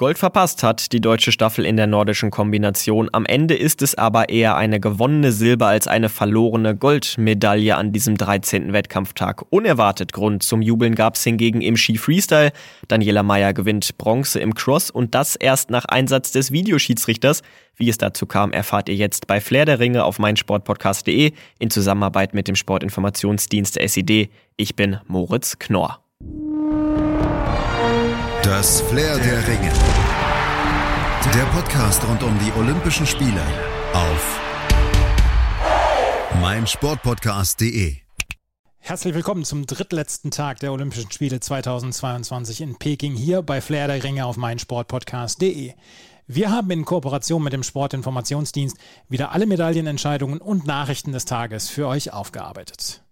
Gold 0.00 0.16
verpasst 0.16 0.62
hat 0.62 0.92
die 0.92 1.00
deutsche 1.02 1.30
Staffel 1.30 1.66
in 1.66 1.76
der 1.76 1.86
nordischen 1.86 2.30
Kombination. 2.30 3.10
Am 3.12 3.26
Ende 3.26 3.54
ist 3.54 3.82
es 3.82 3.96
aber 3.96 4.30
eher 4.30 4.56
eine 4.56 4.80
gewonnene 4.80 5.30
Silber 5.30 5.66
als 5.66 5.86
eine 5.86 6.08
verlorene 6.08 6.74
Goldmedaille 6.74 7.76
an 7.76 7.92
diesem 7.92 8.16
13. 8.16 8.72
Wettkampftag. 8.72 9.42
Unerwartet 9.50 10.14
Grund 10.14 10.42
zum 10.42 10.62
Jubeln 10.62 10.94
gab 10.94 11.16
es 11.16 11.24
hingegen 11.24 11.60
im 11.60 11.76
Ski 11.76 11.98
Freestyle. 11.98 12.52
Daniela 12.88 13.22
Meyer 13.22 13.52
gewinnt 13.52 13.98
Bronze 13.98 14.40
im 14.40 14.54
Cross 14.54 14.90
und 14.90 15.14
das 15.14 15.36
erst 15.36 15.68
nach 15.68 15.84
Einsatz 15.84 16.32
des 16.32 16.50
Videoschiedsrichters. 16.50 17.42
Wie 17.76 17.90
es 17.90 17.98
dazu 17.98 18.24
kam, 18.24 18.52
erfahrt 18.52 18.88
ihr 18.88 18.96
jetzt 18.96 19.26
bei 19.26 19.38
Flair 19.38 19.66
der 19.66 19.80
Ringe 19.80 20.04
auf 20.04 20.18
meinsportpodcast.de 20.18 21.32
in 21.58 21.70
Zusammenarbeit 21.70 22.32
mit 22.32 22.48
dem 22.48 22.56
Sportinformationsdienst 22.56 23.78
SID. 23.78 24.30
Ich 24.56 24.74
bin 24.74 24.98
Moritz 25.08 25.58
Knorr. 25.58 26.00
Das 28.42 28.80
Flair 28.80 29.18
der 29.18 29.46
Ringe. 29.46 29.70
Der 31.34 31.44
Podcast 31.52 32.02
rund 32.08 32.22
um 32.22 32.38
die 32.38 32.50
Olympischen 32.58 33.06
Spiele 33.06 33.42
auf 33.92 34.40
meinsportpodcast.de. 36.40 37.96
Herzlich 38.78 39.14
willkommen 39.14 39.44
zum 39.44 39.66
drittletzten 39.66 40.30
Tag 40.30 40.58
der 40.60 40.72
Olympischen 40.72 41.10
Spiele 41.10 41.40
2022 41.40 42.62
in 42.62 42.78
Peking 42.78 43.14
hier 43.14 43.42
bei 43.42 43.60
Flair 43.60 43.88
der 43.88 44.02
Ringe 44.02 44.24
auf 44.24 44.38
meinsportpodcast.de. 44.38 45.74
Wir 46.26 46.50
haben 46.50 46.70
in 46.70 46.86
Kooperation 46.86 47.44
mit 47.44 47.52
dem 47.52 47.62
Sportinformationsdienst 47.62 48.78
wieder 49.10 49.32
alle 49.32 49.44
Medaillenentscheidungen 49.44 50.40
und 50.40 50.66
Nachrichten 50.66 51.12
des 51.12 51.26
Tages 51.26 51.68
für 51.68 51.86
euch 51.86 52.14
aufgearbeitet. 52.14 53.02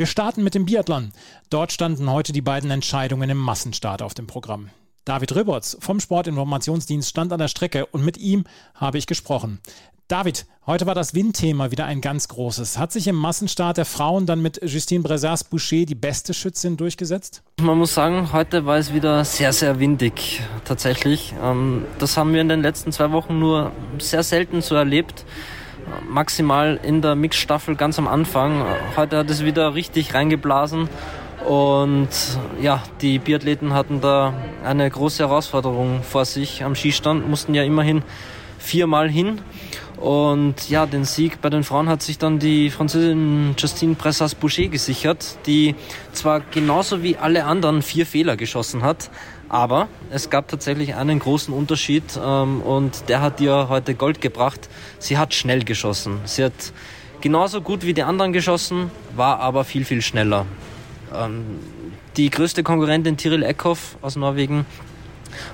Wir 0.00 0.06
starten 0.06 0.42
mit 0.42 0.54
dem 0.54 0.64
Biathlon. 0.64 1.12
Dort 1.50 1.72
standen 1.72 2.10
heute 2.10 2.32
die 2.32 2.40
beiden 2.40 2.70
Entscheidungen 2.70 3.28
im 3.28 3.36
Massenstart 3.36 4.00
auf 4.00 4.14
dem 4.14 4.26
Programm. 4.26 4.70
David 5.04 5.36
Röberts 5.36 5.76
vom 5.78 6.00
Sportinformationsdienst 6.00 7.06
stand 7.06 7.34
an 7.34 7.38
der 7.38 7.48
Strecke 7.48 7.84
und 7.84 8.02
mit 8.02 8.16
ihm 8.16 8.44
habe 8.74 8.96
ich 8.96 9.06
gesprochen. 9.06 9.60
David, 10.08 10.46
heute 10.64 10.86
war 10.86 10.94
das 10.94 11.12
Windthema 11.12 11.70
wieder 11.70 11.84
ein 11.84 12.00
ganz 12.00 12.28
großes. 12.28 12.78
Hat 12.78 12.92
sich 12.92 13.08
im 13.08 13.14
Massenstart 13.16 13.76
der 13.76 13.84
Frauen 13.84 14.24
dann 14.24 14.40
mit 14.40 14.62
Justine 14.62 15.02
Brezas-Boucher 15.02 15.84
die 15.84 15.94
beste 15.94 16.32
Schützin 16.32 16.78
durchgesetzt? 16.78 17.42
Man 17.60 17.76
muss 17.76 17.92
sagen, 17.92 18.32
heute 18.32 18.64
war 18.64 18.78
es 18.78 18.94
wieder 18.94 19.22
sehr, 19.26 19.52
sehr 19.52 19.80
windig 19.80 20.40
tatsächlich. 20.64 21.34
Ähm, 21.42 21.84
das 21.98 22.16
haben 22.16 22.32
wir 22.32 22.40
in 22.40 22.48
den 22.48 22.62
letzten 22.62 22.90
zwei 22.90 23.12
Wochen 23.12 23.38
nur 23.38 23.70
sehr 23.98 24.22
selten 24.22 24.62
so 24.62 24.76
erlebt. 24.76 25.26
Maximal 26.08 26.78
in 26.82 27.02
der 27.02 27.14
Mixstaffel 27.14 27.76
ganz 27.76 27.98
am 27.98 28.08
Anfang. 28.08 28.64
Heute 28.96 29.18
hat 29.18 29.30
es 29.30 29.44
wieder 29.44 29.74
richtig 29.74 30.14
reingeblasen 30.14 30.88
und 31.46 32.08
ja, 32.60 32.82
die 33.00 33.18
Biathleten 33.18 33.72
hatten 33.72 34.00
da 34.00 34.34
eine 34.64 34.88
große 34.88 35.26
Herausforderung 35.26 36.02
vor 36.02 36.24
sich 36.24 36.64
am 36.64 36.74
Skistand, 36.74 37.28
mussten 37.28 37.54
ja 37.54 37.62
immerhin 37.62 38.02
viermal 38.58 39.08
hin. 39.08 39.40
Und 39.96 40.70
ja, 40.70 40.86
den 40.86 41.04
Sieg 41.04 41.42
bei 41.42 41.50
den 41.50 41.62
Frauen 41.62 41.88
hat 41.88 42.02
sich 42.02 42.16
dann 42.16 42.38
die 42.38 42.70
Französin 42.70 43.54
Justine 43.58 43.94
Pressas-Boucher 43.94 44.68
gesichert, 44.68 45.36
die 45.44 45.74
zwar 46.12 46.40
genauso 46.40 47.02
wie 47.02 47.18
alle 47.18 47.44
anderen 47.44 47.82
vier 47.82 48.06
Fehler 48.06 48.36
geschossen 48.36 48.82
hat, 48.82 49.10
aber 49.50 49.88
es 50.10 50.30
gab 50.30 50.48
tatsächlich 50.48 50.94
einen 50.94 51.18
großen 51.18 51.52
Unterschied 51.52 52.18
ähm, 52.22 52.62
und 52.62 53.08
der 53.08 53.20
hat 53.20 53.40
ihr 53.40 53.68
heute 53.68 53.94
Gold 53.94 54.20
gebracht. 54.20 54.68
Sie 54.98 55.18
hat 55.18 55.34
schnell 55.34 55.64
geschossen. 55.64 56.20
Sie 56.24 56.44
hat 56.44 56.72
genauso 57.20 57.60
gut 57.60 57.84
wie 57.84 57.92
die 57.92 58.04
anderen 58.04 58.32
geschossen, 58.32 58.90
war 59.16 59.40
aber 59.40 59.64
viel, 59.64 59.84
viel 59.84 60.02
schneller. 60.02 60.46
Ähm, 61.12 61.58
die 62.16 62.30
größte 62.30 62.62
Konkurrentin 62.62 63.16
Tiril 63.16 63.42
Eckhoff 63.42 63.96
aus 64.02 64.16
Norwegen 64.16 64.66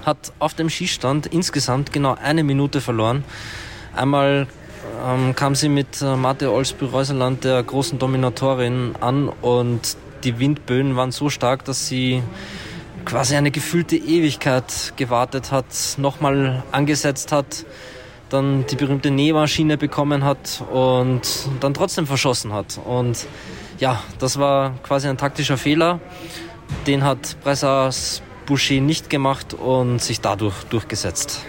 hat 0.04 0.32
auf 0.38 0.54
dem 0.54 0.68
Skistand 0.68 1.26
insgesamt 1.26 1.92
genau 1.92 2.16
eine 2.22 2.44
Minute 2.44 2.82
verloren. 2.82 3.24
Einmal 3.94 4.46
ähm, 5.06 5.34
kam 5.34 5.54
sie 5.54 5.70
mit 5.70 6.02
äh, 6.02 6.16
Marte 6.16 6.52
Olsby-Reuseland, 6.52 7.44
der 7.44 7.62
großen 7.62 7.98
Dominatorin, 7.98 8.94
an 9.00 9.28
und 9.28 9.96
die 10.24 10.38
Windböen 10.38 10.96
waren 10.96 11.12
so 11.12 11.30
stark, 11.30 11.64
dass 11.64 11.86
sie 11.86 12.22
quasi 13.06 13.36
eine 13.36 13.50
gefühlte 13.50 13.96
Ewigkeit 13.96 14.92
gewartet 14.96 15.52
hat, 15.52 15.66
nochmal 15.96 16.62
angesetzt 16.72 17.32
hat, 17.32 17.64
dann 18.28 18.66
die 18.66 18.76
berühmte 18.76 19.10
Nähmaschine 19.10 19.78
bekommen 19.78 20.24
hat 20.24 20.62
und 20.72 21.22
dann 21.60 21.72
trotzdem 21.72 22.06
verschossen 22.06 22.52
hat. 22.52 22.78
Und 22.84 23.26
ja, 23.78 24.02
das 24.18 24.38
war 24.38 24.74
quasi 24.82 25.08
ein 25.08 25.16
taktischer 25.16 25.56
Fehler. 25.56 26.00
Den 26.86 27.04
hat 27.04 27.40
Bressas 27.42 28.22
Boucher 28.44 28.80
nicht 28.80 29.08
gemacht 29.08 29.54
und 29.54 30.02
sich 30.02 30.20
dadurch 30.20 30.64
durchgesetzt. 30.64 31.42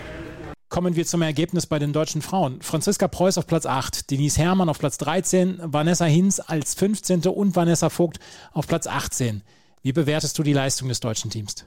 Kommen 0.69 0.95
wir 0.95 1.05
zum 1.05 1.21
Ergebnis 1.21 1.65
bei 1.65 1.79
den 1.79 1.93
deutschen 1.93 2.21
Frauen. 2.21 2.61
Franziska 2.61 3.07
Preuß 3.07 3.37
auf 3.37 3.47
Platz 3.47 3.65
8, 3.65 4.11
Denise 4.11 4.37
Herrmann 4.37 4.69
auf 4.69 4.79
Platz 4.79 4.97
13, 4.97 5.59
Vanessa 5.63 6.05
Hinz 6.05 6.39
als 6.45 6.75
15. 6.75 7.21
und 7.27 7.55
Vanessa 7.55 7.89
Vogt 7.89 8.19
auf 8.51 8.67
Platz 8.67 8.85
18. 8.85 9.43
Wie 9.83 9.93
bewertest 9.93 10.37
du 10.37 10.43
die 10.43 10.53
Leistung 10.53 10.87
des 10.89 10.99
deutschen 10.99 11.31
Teams? 11.31 11.65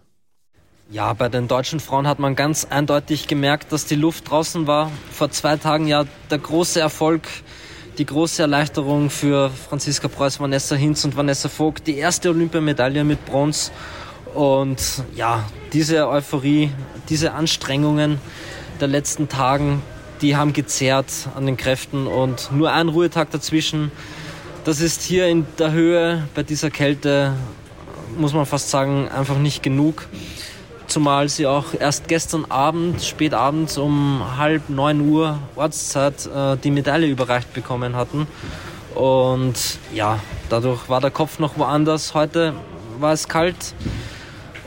Ja, 0.90 1.12
bei 1.12 1.28
den 1.28 1.46
deutschen 1.46 1.78
Frauen 1.78 2.06
hat 2.06 2.18
man 2.18 2.34
ganz 2.34 2.64
eindeutig 2.64 3.28
gemerkt, 3.28 3.72
dass 3.72 3.86
die 3.86 3.94
Luft 3.94 4.28
draußen 4.30 4.66
war. 4.66 4.90
Vor 5.12 5.30
zwei 5.30 5.56
Tagen 5.56 5.86
ja 5.86 6.04
der 6.30 6.38
große 6.38 6.80
Erfolg 6.80 7.28
die 7.98 8.06
große 8.06 8.40
Erleichterung 8.40 9.10
für 9.10 9.50
Franziska 9.50 10.08
Preuß, 10.08 10.40
Vanessa 10.40 10.74
Hinz 10.74 11.04
und 11.04 11.16
Vanessa 11.16 11.50
Vogt. 11.50 11.86
Die 11.86 11.98
erste 11.98 12.30
Olympiamedaille 12.30 13.04
mit 13.04 13.26
Bronze. 13.26 13.72
Und 14.34 15.04
ja, 15.14 15.44
diese 15.74 16.08
Euphorie, 16.08 16.70
diese 17.10 17.32
Anstrengungen 17.32 18.18
der 18.80 18.88
letzten 18.88 19.28
Tagen, 19.28 19.82
die 20.22 20.34
haben 20.34 20.54
gezerrt 20.54 21.12
an 21.34 21.44
den 21.44 21.58
Kräften 21.58 22.06
und 22.06 22.50
nur 22.52 22.72
ein 22.72 22.88
Ruhetag 22.88 23.30
dazwischen. 23.30 23.92
Das 24.64 24.80
ist 24.80 25.02
hier 25.02 25.26
in 25.26 25.46
der 25.58 25.72
Höhe 25.72 26.26
bei 26.34 26.42
dieser 26.42 26.70
Kälte, 26.70 27.34
muss 28.16 28.32
man 28.32 28.46
fast 28.46 28.70
sagen, 28.70 29.08
einfach 29.08 29.38
nicht 29.38 29.62
genug 29.62 30.06
zumal 30.90 31.28
sie 31.28 31.46
auch 31.46 31.66
erst 31.78 32.08
gestern 32.08 32.46
Abend, 32.50 33.02
spät 33.02 33.32
abends 33.32 33.78
um 33.78 34.22
halb 34.36 34.68
neun 34.68 35.08
Uhr 35.08 35.38
Ortszeit 35.56 36.26
äh, 36.26 36.56
die 36.56 36.70
Medaille 36.70 37.06
überreicht 37.06 37.54
bekommen 37.54 37.96
hatten. 37.96 38.26
Und 38.94 39.54
ja, 39.94 40.18
dadurch 40.48 40.88
war 40.88 41.00
der 41.00 41.10
Kopf 41.10 41.38
noch 41.38 41.56
woanders. 41.56 42.14
Heute 42.14 42.54
war 42.98 43.12
es 43.12 43.28
kalt. 43.28 43.74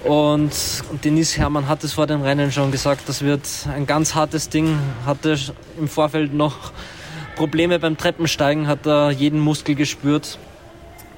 Und 0.03 0.51
Denise 1.03 1.37
Herrmann 1.37 1.67
hat 1.67 1.83
es 1.83 1.93
vor 1.93 2.07
dem 2.07 2.21
Rennen 2.21 2.51
schon 2.51 2.71
gesagt, 2.71 3.07
das 3.07 3.21
wird 3.21 3.47
ein 3.73 3.85
ganz 3.85 4.15
hartes 4.15 4.49
Ding. 4.49 4.77
Hatte 5.05 5.37
im 5.77 5.87
Vorfeld 5.87 6.33
noch 6.33 6.71
Probleme 7.35 7.79
beim 7.79 7.97
Treppensteigen, 7.97 8.67
hat 8.67 8.85
er 8.85 9.11
jeden 9.11 9.39
Muskel 9.39 9.75
gespürt. 9.75 10.37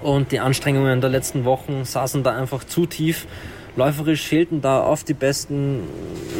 Und 0.01 0.31
die 0.31 0.39
Anstrengungen 0.39 1.01
der 1.01 1.09
letzten 1.09 1.45
Wochen 1.45 1.85
saßen 1.85 2.23
da 2.23 2.35
einfach 2.35 2.63
zu 2.63 2.85
tief. 2.85 3.27
Läuferisch 3.75 4.27
fehlten 4.27 4.61
da 4.61 4.83
oft 4.85 5.07
die 5.09 5.13
besten, 5.13 5.83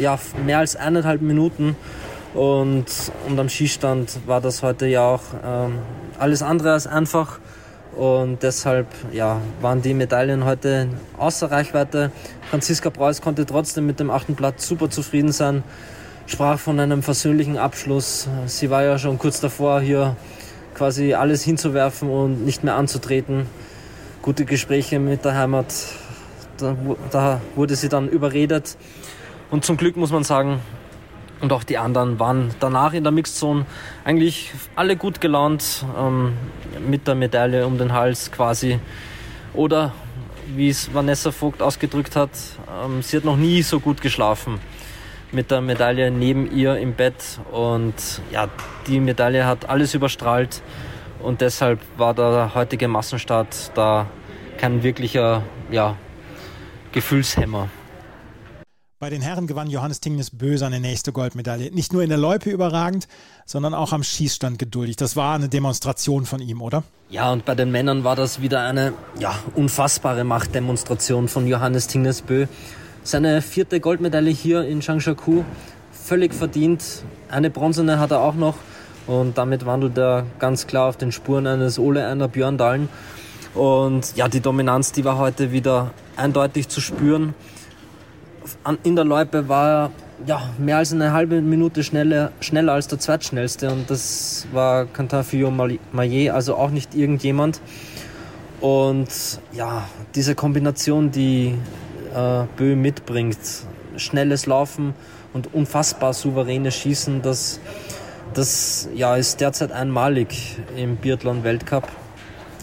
ja, 0.00 0.18
mehr 0.44 0.58
als 0.58 0.76
eineinhalb 0.76 1.20
Minuten. 1.20 1.76
Und, 2.34 2.86
und 3.28 3.38
am 3.38 3.48
Skistand 3.48 4.20
war 4.26 4.40
das 4.40 4.62
heute 4.62 4.86
ja 4.86 5.06
auch 5.06 5.22
ähm, 5.44 5.78
alles 6.18 6.42
andere 6.42 6.72
als 6.72 6.86
einfach. 6.86 7.38
Und 7.96 8.42
deshalb 8.42 8.88
ja, 9.12 9.40
waren 9.62 9.80
die 9.80 9.94
Medaillen 9.94 10.44
heute 10.44 10.88
außer 11.16 11.50
Reichweite. 11.50 12.10
Franziska 12.50 12.90
Preuß 12.90 13.22
konnte 13.22 13.46
trotzdem 13.46 13.86
mit 13.86 14.00
dem 14.00 14.10
achten 14.10 14.36
Platz 14.36 14.68
super 14.68 14.90
zufrieden 14.90 15.32
sein. 15.32 15.64
Sprach 16.26 16.58
von 16.58 16.78
einem 16.78 17.02
versöhnlichen 17.02 17.56
Abschluss. 17.56 18.28
Sie 18.46 18.68
war 18.68 18.82
ja 18.82 18.98
schon 18.98 19.18
kurz 19.18 19.40
davor, 19.40 19.80
hier 19.80 20.16
quasi 20.76 21.14
alles 21.14 21.42
hinzuwerfen 21.42 22.10
und 22.10 22.44
nicht 22.44 22.62
mehr 22.62 22.76
anzutreten. 22.76 23.46
Gute 24.20 24.44
Gespräche 24.44 24.98
mit 24.98 25.24
der 25.24 25.34
Heimat 25.34 25.72
da, 26.58 26.76
da 27.10 27.40
wurde 27.54 27.76
sie 27.76 27.88
dann 27.88 28.08
überredet. 28.08 28.76
Und 29.50 29.64
zum 29.64 29.78
Glück 29.78 29.96
muss 29.96 30.12
man 30.12 30.22
sagen, 30.22 30.60
und 31.40 31.52
auch 31.52 31.64
die 31.64 31.78
anderen 31.78 32.18
waren 32.18 32.54
danach 32.60 32.92
in 32.92 33.04
der 33.04 33.12
Mixzone 33.12 33.64
eigentlich 34.04 34.52
alle 34.74 34.96
gut 34.96 35.20
gelaunt 35.20 35.84
ähm, 35.98 36.34
mit 36.86 37.06
der 37.06 37.14
Medaille 37.14 37.66
um 37.66 37.78
den 37.78 37.92
Hals 37.92 38.30
quasi. 38.30 38.78
Oder 39.54 39.94
wie 40.54 40.68
es 40.68 40.92
Vanessa 40.92 41.30
Vogt 41.30 41.62
ausgedrückt 41.62 42.16
hat, 42.16 42.30
ähm, 42.84 43.02
sie 43.02 43.16
hat 43.16 43.24
noch 43.24 43.36
nie 43.36 43.62
so 43.62 43.80
gut 43.80 44.00
geschlafen 44.00 44.60
mit 45.36 45.50
der 45.50 45.60
Medaille 45.60 46.10
neben 46.10 46.50
ihr 46.50 46.78
im 46.78 46.94
Bett. 46.94 47.38
Und 47.52 47.94
ja, 48.32 48.48
die 48.86 48.98
Medaille 48.98 49.46
hat 49.46 49.68
alles 49.68 49.94
überstrahlt. 49.94 50.62
Und 51.22 51.42
deshalb 51.42 51.80
war 51.98 52.14
der 52.14 52.54
heutige 52.54 52.88
Massenstart 52.88 53.70
da 53.74 54.06
kein 54.56 54.82
wirklicher 54.82 55.42
ja, 55.70 55.96
Gefühlshemmer. 56.92 57.68
Bei 58.98 59.10
den 59.10 59.20
Herren 59.20 59.46
gewann 59.46 59.68
Johannes 59.68 60.00
Tingnes 60.00 60.30
Bö 60.30 60.56
seine 60.56 60.80
nächste 60.80 61.12
Goldmedaille. 61.12 61.70
Nicht 61.70 61.92
nur 61.92 62.02
in 62.02 62.08
der 62.08 62.16
Loipe 62.16 62.48
überragend, 62.48 63.06
sondern 63.44 63.74
auch 63.74 63.92
am 63.92 64.02
Schießstand 64.02 64.58
geduldig. 64.58 64.96
Das 64.96 65.16
war 65.16 65.34
eine 65.34 65.50
Demonstration 65.50 66.24
von 66.24 66.40
ihm, 66.40 66.62
oder? 66.62 66.82
Ja, 67.10 67.30
und 67.30 67.44
bei 67.44 67.54
den 67.54 67.70
Männern 67.70 68.04
war 68.04 68.16
das 68.16 68.40
wieder 68.40 68.62
eine 68.62 68.94
ja, 69.18 69.38
unfassbare 69.54 70.24
Machtdemonstration 70.24 71.28
von 71.28 71.46
Johannes 71.46 71.88
Tingnes 71.88 72.22
Bö. 72.22 72.46
Seine 73.06 73.40
vierte 73.40 73.78
Goldmedaille 73.78 74.30
hier 74.30 74.66
in 74.66 74.80
Changshaku. 74.80 75.44
Völlig 75.92 76.34
verdient. 76.34 76.82
Eine 77.30 77.50
bronzene 77.50 78.00
hat 78.00 78.10
er 78.10 78.20
auch 78.20 78.34
noch. 78.34 78.56
Und 79.06 79.38
damit 79.38 79.64
wandelt 79.64 79.96
er 79.96 80.26
ganz 80.40 80.66
klar 80.66 80.88
auf 80.88 80.96
den 80.96 81.12
Spuren 81.12 81.46
eines 81.46 81.78
Ole 81.78 82.04
einer 82.04 82.26
Björndalen. 82.26 82.88
Und 83.54 84.16
ja, 84.16 84.26
die 84.26 84.40
Dominanz, 84.40 84.90
die 84.90 85.04
war 85.04 85.18
heute 85.18 85.52
wieder 85.52 85.92
eindeutig 86.16 86.68
zu 86.68 86.80
spüren. 86.80 87.34
In 88.82 88.96
der 88.96 89.04
Loipe 89.04 89.48
war 89.48 89.68
er 89.68 89.90
ja, 90.26 90.42
mehr 90.58 90.78
als 90.78 90.92
eine 90.92 91.12
halbe 91.12 91.40
Minute 91.40 91.84
schneller, 91.84 92.32
schneller 92.40 92.72
als 92.72 92.88
der 92.88 92.98
zweitschnellste. 92.98 93.70
Und 93.70 93.88
das 93.88 94.48
war 94.52 94.86
Cantafio 94.86 95.52
Maillet, 95.52 96.30
also 96.30 96.56
auch 96.56 96.70
nicht 96.70 96.96
irgendjemand. 96.96 97.60
Und 98.60 99.08
ja, 99.52 99.86
diese 100.16 100.34
Kombination, 100.34 101.12
die 101.12 101.54
äh, 102.16 102.44
Bö 102.56 102.74
mitbringt, 102.74 103.38
schnelles 103.96 104.46
Laufen 104.46 104.94
und 105.32 105.52
unfassbar 105.54 106.14
souveränes 106.14 106.74
Schießen, 106.74 107.22
das, 107.22 107.60
das 108.34 108.88
ja, 108.94 109.16
ist 109.16 109.40
derzeit 109.40 109.70
einmalig 109.70 110.56
im 110.76 110.96
Biathlon-Weltcup. 110.96 111.88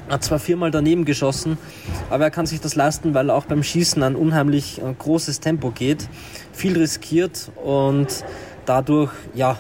Er 0.08 0.16
hat 0.16 0.24
zwar 0.24 0.40
viermal 0.40 0.72
daneben 0.72 1.06
geschossen, 1.06 1.58
aber 2.10 2.26
er 2.26 2.32
kann 2.32 2.46
sich 2.46 2.60
das 2.60 2.76
leisten, 2.76 3.14
weil 3.14 3.30
er 3.30 3.36
auch 3.36 3.46
beim 3.46 3.64
Schießen 3.64 4.04
ein 4.04 4.16
unheimlich 4.16 4.82
äh, 4.82 4.94
großes 4.98 5.40
Tempo 5.40 5.72
geht, 5.72 6.10
viel 6.52 6.78
riskiert 6.78 7.52
und 7.64 8.26
dadurch 8.66 9.12
ja 9.34 9.58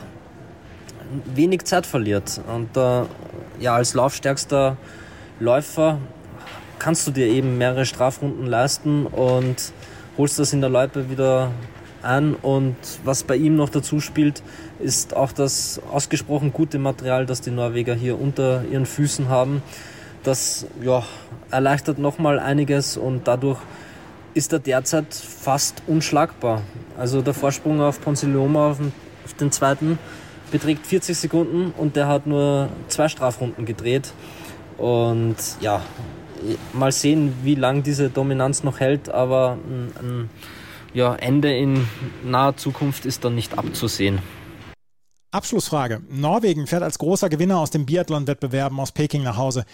wenig 1.33 1.63
Zeit 1.65 1.85
verliert. 1.85 2.41
Und 2.53 2.75
äh, 2.75 3.03
ja, 3.59 3.75
als 3.75 3.93
laufstärkster 3.93 4.77
Läufer 5.39 5.99
kannst 6.83 7.07
du 7.07 7.11
dir 7.11 7.27
eben 7.27 7.57
mehrere 7.57 7.85
Strafrunden 7.85 8.45
leisten 8.45 9.05
und 9.05 9.55
holst 10.17 10.37
das 10.37 10.51
in 10.51 10.59
der 10.59 10.69
Loipe 10.69 11.09
wieder 11.09 11.51
an. 12.01 12.35
Und 12.35 12.75
was 13.05 13.23
bei 13.23 13.37
ihm 13.37 13.55
noch 13.55 13.69
dazu 13.69 14.01
spielt, 14.01 14.43
ist 14.79 15.15
auch 15.15 15.31
das 15.31 15.79
ausgesprochen 15.93 16.51
gute 16.51 16.79
Material, 16.79 17.25
das 17.25 17.39
die 17.39 17.51
Norweger 17.51 17.93
hier 17.93 18.19
unter 18.19 18.65
ihren 18.69 18.85
Füßen 18.85 19.29
haben. 19.29 19.63
Das 20.23 20.67
ja, 20.81 21.03
erleichtert 21.51 21.99
nochmal 21.99 22.37
einiges 22.37 22.97
und 22.97 23.29
dadurch 23.29 23.59
ist 24.33 24.51
er 24.51 24.59
derzeit 24.59 25.13
fast 25.13 25.83
unschlagbar. 25.87 26.63
Also 26.97 27.21
der 27.21 27.33
Vorsprung 27.33 27.79
auf 27.79 28.01
Ponzilioma 28.01 28.71
auf 28.71 28.79
auf 29.23 29.33
den 29.35 29.53
zweiten 29.53 29.97
beträgt 30.51 30.85
40 30.85 31.17
Sekunden 31.17 31.73
und 31.77 31.95
der 31.95 32.09
hat 32.09 32.27
nur 32.27 32.67
zwei 32.89 33.07
Strafrunden 33.07 33.63
gedreht. 33.63 34.11
Und 34.77 35.37
ja, 35.61 35.81
mal 36.73 36.91
sehen, 36.91 37.33
wie 37.43 37.55
lange 37.55 37.81
diese 37.81 38.09
Dominanz 38.09 38.63
noch 38.63 38.79
hält, 38.79 39.09
aber 39.09 39.57
ein, 39.65 39.91
ein 39.99 40.29
ja, 40.93 41.15
Ende 41.15 41.55
in 41.55 41.87
naher 42.23 42.55
Zukunft 42.57 43.05
ist 43.05 43.25
dann 43.25 43.35
nicht 43.35 43.57
abzusehen. 43.57 44.19
Abschlussfrage. 45.31 46.01
Norwegen 46.09 46.67
fährt 46.67 46.83
als 46.83 46.99
großer 46.99 47.29
Gewinner 47.29 47.59
aus 47.59 47.71
den 47.71 47.85
Biathlon-Wettbewerben 47.85 48.79
aus 48.79 48.91
Peking 48.91 49.23
nach 49.23 49.37
Hause. 49.37 49.65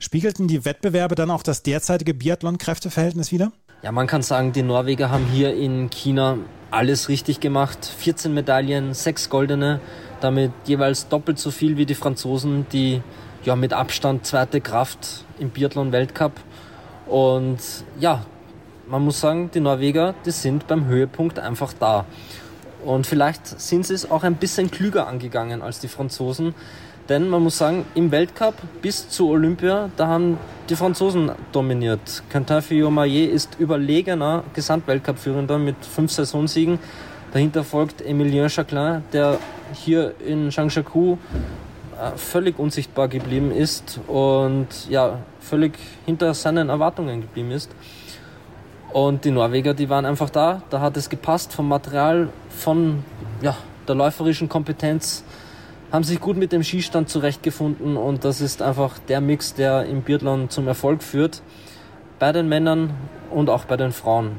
Spiegelten 0.00 0.48
die 0.48 0.64
Wettbewerbe 0.64 1.14
dann 1.14 1.30
auch 1.30 1.44
das 1.44 1.62
derzeitige 1.62 2.14
Biathlon-Kräfteverhältnis 2.14 3.30
wieder? 3.30 3.52
Ja, 3.82 3.92
man 3.92 4.08
kann 4.08 4.22
sagen, 4.22 4.52
die 4.52 4.62
Norweger 4.62 5.10
haben 5.10 5.26
hier 5.26 5.54
in 5.54 5.88
China 5.90 6.38
alles 6.72 7.08
richtig 7.08 7.38
gemacht. 7.38 7.84
14 7.98 8.34
Medaillen, 8.34 8.92
6 8.92 9.30
goldene, 9.30 9.80
damit 10.20 10.50
jeweils 10.64 11.08
doppelt 11.08 11.38
so 11.38 11.52
viel 11.52 11.76
wie 11.76 11.86
die 11.86 11.94
Franzosen, 11.94 12.66
die 12.72 13.00
ja 13.46 13.56
mit 13.56 13.72
Abstand 13.72 14.26
zweite 14.26 14.60
Kraft 14.60 15.24
im 15.38 15.50
Biathlon-Weltcup. 15.50 16.32
Und 17.06 17.58
ja, 17.98 18.24
man 18.88 19.04
muss 19.04 19.20
sagen, 19.20 19.50
die 19.52 19.60
Norweger, 19.60 20.14
die 20.24 20.30
sind 20.30 20.66
beim 20.66 20.86
Höhepunkt 20.86 21.38
einfach 21.38 21.72
da. 21.72 22.06
Und 22.84 23.06
vielleicht 23.06 23.46
sind 23.60 23.86
sie 23.86 23.94
es 23.94 24.10
auch 24.10 24.24
ein 24.24 24.36
bisschen 24.36 24.70
klüger 24.70 25.06
angegangen 25.06 25.62
als 25.62 25.80
die 25.80 25.88
Franzosen. 25.88 26.54
Denn 27.08 27.28
man 27.28 27.42
muss 27.42 27.58
sagen, 27.58 27.84
im 27.94 28.10
Weltcup 28.10 28.54
bis 28.80 29.08
zu 29.10 29.28
Olympia, 29.28 29.90
da 29.96 30.06
haben 30.06 30.38
die 30.70 30.76
Franzosen 30.76 31.32
dominiert. 31.52 32.22
Quentin 32.30 32.62
Fillon-Maillet 32.62 33.30
ist 33.30 33.56
überlegener 33.58 34.42
Gesamtweltcup-Führender 34.54 35.58
mit 35.58 35.76
fünf 35.84 36.12
Saisonsiegen. 36.12 36.78
Dahinter 37.32 37.64
folgt 37.64 38.00
Emilien 38.00 38.48
Jacquelin, 38.48 39.02
der 39.12 39.38
hier 39.74 40.14
in 40.24 40.50
Changshaku 40.50 41.14
äh, 41.14 41.16
völlig 42.16 42.58
unsichtbar 42.58 43.08
geblieben 43.08 43.50
ist 43.50 44.00
und 44.06 44.68
ja, 44.88 45.18
völlig 45.40 45.78
hinter 46.06 46.34
seinen 46.34 46.68
Erwartungen 46.68 47.20
geblieben 47.20 47.50
ist. 47.50 47.70
Und 48.92 49.24
die 49.24 49.30
Norweger, 49.30 49.74
die 49.74 49.88
waren 49.88 50.06
einfach 50.06 50.30
da, 50.30 50.62
da 50.70 50.80
hat 50.80 50.96
es 50.96 51.10
gepasst 51.10 51.52
vom 51.52 51.68
Material, 51.68 52.28
von 52.48 53.04
ja, 53.42 53.56
der 53.88 53.96
läuferischen 53.96 54.48
Kompetenz, 54.48 55.24
haben 55.90 56.04
sich 56.04 56.20
gut 56.20 56.36
mit 56.36 56.52
dem 56.52 56.62
Skistand 56.62 57.08
zurechtgefunden 57.08 57.96
und 57.96 58.24
das 58.24 58.40
ist 58.40 58.62
einfach 58.62 58.98
der 58.98 59.20
Mix, 59.20 59.54
der 59.54 59.86
im 59.86 60.02
Biathlon 60.02 60.48
zum 60.48 60.68
Erfolg 60.68 61.02
führt. 61.02 61.42
Bei 62.18 62.32
den 62.32 62.48
Männern 62.48 62.94
und 63.30 63.50
auch 63.50 63.64
bei 63.64 63.76
den 63.76 63.92
Frauen. 63.92 64.32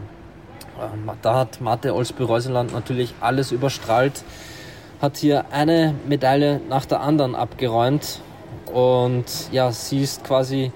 Ähm, 0.82 1.12
da 1.22 1.36
hat 1.36 1.62
Marte 1.62 1.94
Olsby-Reuseland 1.94 2.74
natürlich 2.74 3.14
alles 3.20 3.52
überstrahlt 3.52 4.24
hat 5.02 5.18
hier 5.18 5.46
eine 5.52 5.96
Medaille 6.08 6.62
nach 6.70 6.86
der 6.86 7.02
anderen 7.02 7.36
abgeräumt. 7.36 8.22
Und 8.66 9.26
ja, 9.52 9.72
sie 9.72 10.02
ist 10.02 10.24
quasi 10.24 10.72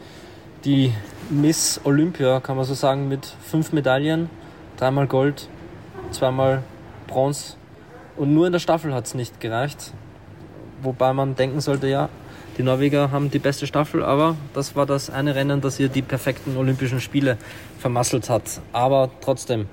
die 0.66 0.94
Miss 1.30 1.80
Olympia, 1.83 2.39
kann 2.39 2.56
man 2.56 2.66
so 2.66 2.74
sagen, 2.74 3.07
mit 3.07 3.25
fünf 3.25 3.71
Medaillen. 3.71 4.30
Dreimal 4.77 5.07
Gold, 5.07 5.48
zweimal 6.12 6.63
Bronze. 7.07 7.56
Und 8.18 8.33
nur 8.33 8.45
in 8.45 8.54
der 8.54 8.60
Staffel 8.60 8.94
hat 8.94 9.06
es 9.06 9.13
nicht 9.13 9.39
gereicht. 9.39 9.94
Wobei 10.81 11.13
man 11.13 11.36
denken 11.36 11.60
sollte, 11.60 11.88
ja, 11.88 12.10
die 12.57 12.63
Norweger 12.63 13.12
haben 13.12 13.31
die 13.31 13.39
beste 13.39 13.68
Staffel, 13.68 14.04
aber 14.04 14.36
das 14.54 14.75
war 14.75 14.86
das 14.86 15.10
eine 15.10 15.36
Rennen, 15.36 15.62
das 15.62 15.80
ihr 15.80 15.88
die 15.88 16.01
perfekten 16.01 16.57
Olympischen 16.57 17.00
Spiele 17.00 17.38
vermasselt 17.80 18.30
hat. 18.30 18.62
Aber 18.74 19.10
trotzdem 19.21 19.68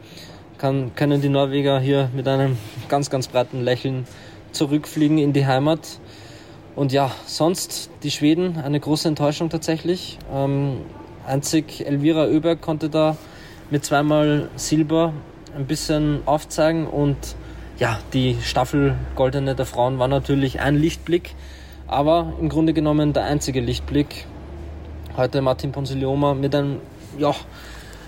kann, 0.59 0.95
können 0.95 1.21
die 1.21 1.29
Norweger 1.29 1.81
hier 1.81 2.11
mit 2.15 2.29
einem 2.29 2.57
ganz, 2.89 3.11
ganz 3.11 3.29
breiten 3.29 3.63
Lächeln 3.63 4.07
zurückfliegen 4.53 5.19
in 5.19 5.33
die 5.33 5.47
Heimat. 5.47 6.01
Und 6.75 6.93
ja, 6.93 7.11
sonst 7.25 7.91
die 8.03 8.11
Schweden, 8.11 8.59
eine 8.59 8.79
große 8.79 9.09
Enttäuschung 9.09 9.49
tatsächlich. 9.49 10.19
Ähm, 10.33 10.79
einzig 11.27 11.87
Elvira 11.87 12.27
Oeberg 12.27 12.61
konnte 12.61 12.91
da 12.91 13.17
mit 13.71 13.85
zweimal 13.85 14.49
Silber 14.57 15.13
ein 15.57 15.67
bisschen 15.67 16.21
aufzeigen 16.27 16.87
und 16.87 17.17
ja, 17.79 17.99
die 18.13 18.37
Staffel 18.43 18.95
Goldene 19.17 19.55
der 19.55 19.67
Frauen 19.67 19.99
war 19.99 20.09
natürlich 20.09 20.61
ein 20.61 20.77
Lichtblick, 20.77 21.35
aber 21.87 22.33
im 22.41 22.49
Grunde 22.49 22.73
genommen 22.73 23.13
der 23.13 23.25
einzige 23.25 23.61
Lichtblick. 23.61 24.27
Heute 25.17 25.41
Martin 25.41 25.73
Ponsilioma 25.73 26.35
mit 26.35 26.55
einem 26.55 26.81
ja, 27.19 27.35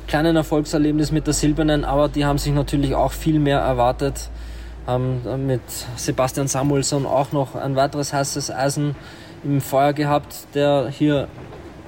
kleinen 0.07 0.37
Erfolgserlebnis 0.37 1.11
mit 1.11 1.26
der 1.26 1.35
Silbernen, 1.35 1.85
aber 1.85 2.09
die 2.09 2.25
haben 2.25 2.38
sich 2.38 2.52
natürlich 2.52 2.95
auch 2.95 3.12
viel 3.12 3.38
mehr 3.38 3.61
erwartet 3.61 4.30
haben 4.88 5.47
mit 5.47 5.61
Sebastian 5.97 6.49
Samuelsson 6.49 7.04
auch 7.04 7.30
noch 7.33 7.54
ein 7.54 7.76
weiteres 7.76 8.12
heißes 8.12 8.50
Eisen 8.50 8.97
im 9.45 9.61
Feuer 9.61 9.92
gehabt, 9.92 10.47
der 10.54 10.88
hier 10.88 11.28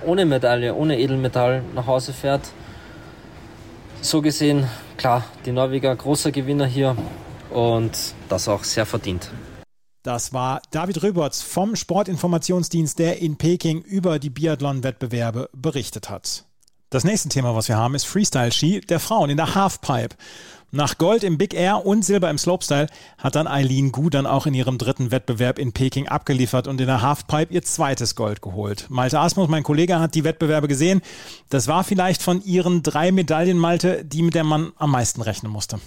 ohne 0.05 0.27
Medaille, 0.27 0.75
ohne 0.75 0.99
Edelmetall 0.99 1.63
nach 1.75 1.87
Hause 1.87 2.13
fährt. 2.13 2.53
So 4.03 4.21
gesehen, 4.23 4.69
klar, 4.97 5.25
die 5.47 5.53
Norweger 5.53 5.97
großer 5.97 6.31
Gewinner 6.31 6.67
hier 6.67 6.97
und 7.51 7.93
das 8.29 8.49
auch 8.49 8.65
sehr 8.65 8.87
verdient. 8.87 9.31
Das 10.03 10.33
war 10.33 10.63
David 10.71 11.03
Röberts 11.03 11.43
vom 11.43 11.77
Sportinformationsdienst, 11.77 12.99
der 12.99 13.21
in 13.21 13.37
Peking 13.37 13.83
über 13.83 14.19
die 14.19 14.31
Biathlon-Wettbewerbe 14.31 15.51
berichtet 15.55 16.09
hat. 16.09 16.45
Das 16.93 17.05
nächste 17.05 17.29
Thema, 17.29 17.55
was 17.55 17.69
wir 17.69 17.77
haben, 17.77 17.95
ist 17.95 18.05
Freestyle-Ski 18.05 18.81
der 18.81 18.99
Frauen 18.99 19.31
in 19.31 19.37
der 19.37 19.55
Halfpipe. 19.55 20.17
Nach 20.73 20.99
Gold 20.99 21.23
im 21.23 21.39
Big 21.39 21.55
Air 21.55 21.87
und 21.87 22.05
Silber 22.05 22.29
im 22.29 22.37
Slopestyle 22.37 22.89
hat 23.17 23.37
dann 23.37 23.47
Eileen 23.47 23.93
Gu 23.93 24.11
dann 24.11 24.27
auch 24.27 24.45
in 24.45 24.55
ihrem 24.55 24.77
dritten 24.77 25.13
Wettbewerb 25.13 25.61
in 25.61 25.73
Peking 25.73 26.09
abgeliefert 26.09 26.67
und 26.67 26.81
in 26.81 26.89
der 26.89 27.01
Halfpipe 27.01 27.55
ihr 27.55 27.63
zweites 27.63 28.17
Gold 28.17 28.43
geholt. 28.43 28.87
Malte 28.89 29.21
Asmus, 29.21 29.49
mein 29.49 29.63
Kollege, 29.63 30.01
hat 30.01 30.17
die 30.17 30.25
Wettbewerbe 30.25 30.67
gesehen. 30.67 31.01
Das 31.49 31.69
war 31.69 31.85
vielleicht 31.85 32.23
von 32.23 32.43
ihren 32.43 32.83
drei 32.83 33.13
Medaillen, 33.13 33.57
Malte, 33.57 34.05
die 34.05 34.23
mit 34.23 34.35
der 34.35 34.43
man 34.43 34.73
am 34.77 34.91
meisten 34.91 35.23
rechnen 35.23 35.53
musste. 35.53 35.79